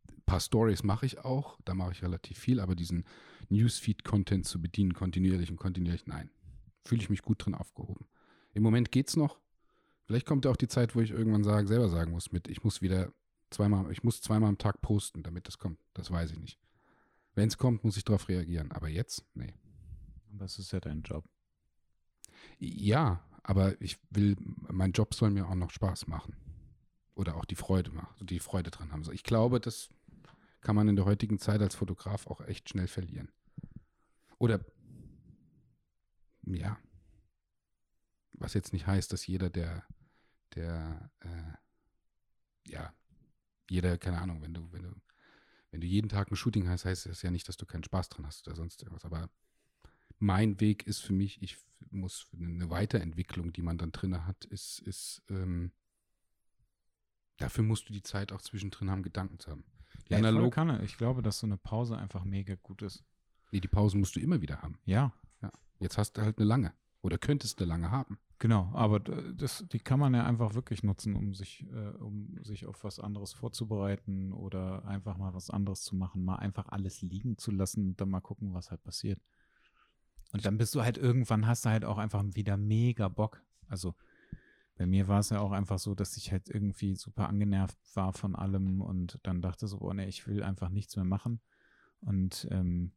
[0.09, 3.03] Ein paar Stories mache ich auch, da mache ich relativ viel, aber diesen
[3.49, 6.29] Newsfeed-Content zu bedienen, kontinuierlich und kontinuierlich, nein.
[6.85, 8.07] Fühle ich mich gut drin aufgehoben.
[8.53, 9.39] Im Moment geht's noch.
[10.05, 12.63] Vielleicht kommt ja auch die Zeit, wo ich irgendwann sagen, selber sagen muss, mit, ich
[12.63, 13.11] muss wieder
[13.49, 15.79] zweimal, ich muss zweimal am Tag posten, damit das kommt.
[15.93, 16.57] Das weiß ich nicht.
[17.37, 18.71] Wenn es kommt, muss ich darauf reagieren.
[18.71, 19.53] Aber jetzt, nee.
[20.31, 21.23] Das ist ja dein Job.
[22.57, 26.35] Ja, aber ich will, mein Job soll mir auch noch Spaß machen.
[27.13, 29.03] Oder auch die Freude machen, die Freude dran haben.
[29.11, 29.89] Ich glaube, das
[30.61, 33.31] kann man in der heutigen Zeit als Fotograf auch echt schnell verlieren.
[34.39, 34.65] Oder,
[36.41, 36.79] ja,
[38.31, 39.85] was jetzt nicht heißt, dass jeder, der,
[40.55, 42.91] der, äh, ja,
[43.69, 44.95] jeder, keine Ahnung, wenn du, wenn du
[45.71, 48.09] wenn du jeden Tag ein Shooting hast, heißt das ja nicht, dass du keinen Spaß
[48.09, 49.05] dran hast oder sonst irgendwas.
[49.05, 49.29] Aber
[50.19, 51.57] mein Weg ist für mich, ich
[51.91, 55.71] muss eine Weiterentwicklung, die man dann drin hat, ist, ist ähm,
[57.37, 59.63] dafür musst du die Zeit auch zwischendrin haben, Gedanken zu haben.
[60.07, 63.03] Die ja, analog kann Ich glaube, dass so eine Pause einfach mega gut ist.
[63.51, 64.79] Nee, die Pausen musst du immer wieder haben.
[64.85, 65.13] Ja.
[65.41, 65.51] ja.
[65.79, 66.73] Jetzt hast du halt eine lange.
[67.01, 68.17] Oder könntest eine lange haben.
[68.39, 72.67] Genau, aber das, die kann man ja einfach wirklich nutzen, um sich, äh, um sich
[72.67, 77.39] auf was anderes vorzubereiten oder einfach mal was anderes zu machen, mal einfach alles liegen
[77.39, 79.19] zu lassen und dann mal gucken, was halt passiert.
[80.33, 83.41] Und dann bist du halt irgendwann, hast du halt auch einfach wieder mega Bock.
[83.69, 83.95] Also
[84.75, 88.13] bei mir war es ja auch einfach so, dass ich halt irgendwie super angenervt war
[88.13, 91.41] von allem und dann dachte so, oh ne, ich will einfach nichts mehr machen.
[92.01, 92.91] Und ähm,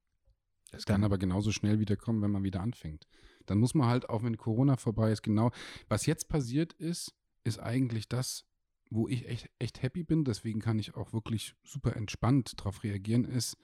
[0.71, 3.09] das kann aber genauso schnell wieder kommen, wenn man wieder anfängt.
[3.51, 5.51] Dann muss man halt, auch wenn Corona vorbei ist, genau,
[5.89, 8.47] was jetzt passiert ist, ist eigentlich das,
[8.91, 13.25] wo ich echt, echt happy bin, deswegen kann ich auch wirklich super entspannt darauf reagieren,
[13.25, 13.57] ist,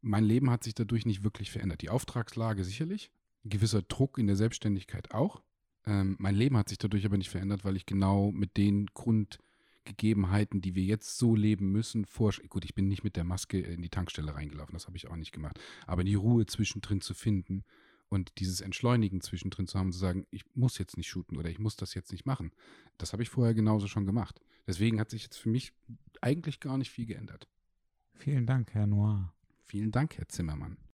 [0.00, 1.82] mein Leben hat sich dadurch nicht wirklich verändert.
[1.82, 3.12] Die Auftragslage sicherlich,
[3.44, 5.42] gewisser Druck in der Selbstständigkeit auch.
[5.86, 10.60] Ähm, mein Leben hat sich dadurch aber nicht verändert, weil ich genau mit den Grundgegebenheiten,
[10.60, 12.32] die wir jetzt so leben müssen, vor.
[12.48, 15.16] Gut, ich bin nicht mit der Maske in die Tankstelle reingelaufen, das habe ich auch
[15.16, 15.60] nicht gemacht.
[15.86, 17.64] Aber die Ruhe zwischendrin zu finden
[18.10, 21.58] und dieses Entschleunigen zwischendrin zu haben, zu sagen, ich muss jetzt nicht shooten oder ich
[21.58, 22.52] muss das jetzt nicht machen,
[22.98, 24.40] das habe ich vorher genauso schon gemacht.
[24.66, 25.72] Deswegen hat sich jetzt für mich
[26.20, 27.48] eigentlich gar nicht viel geändert.
[28.12, 29.32] Vielen Dank, Herr Noir.
[29.64, 30.76] Vielen Dank, Herr Zimmermann.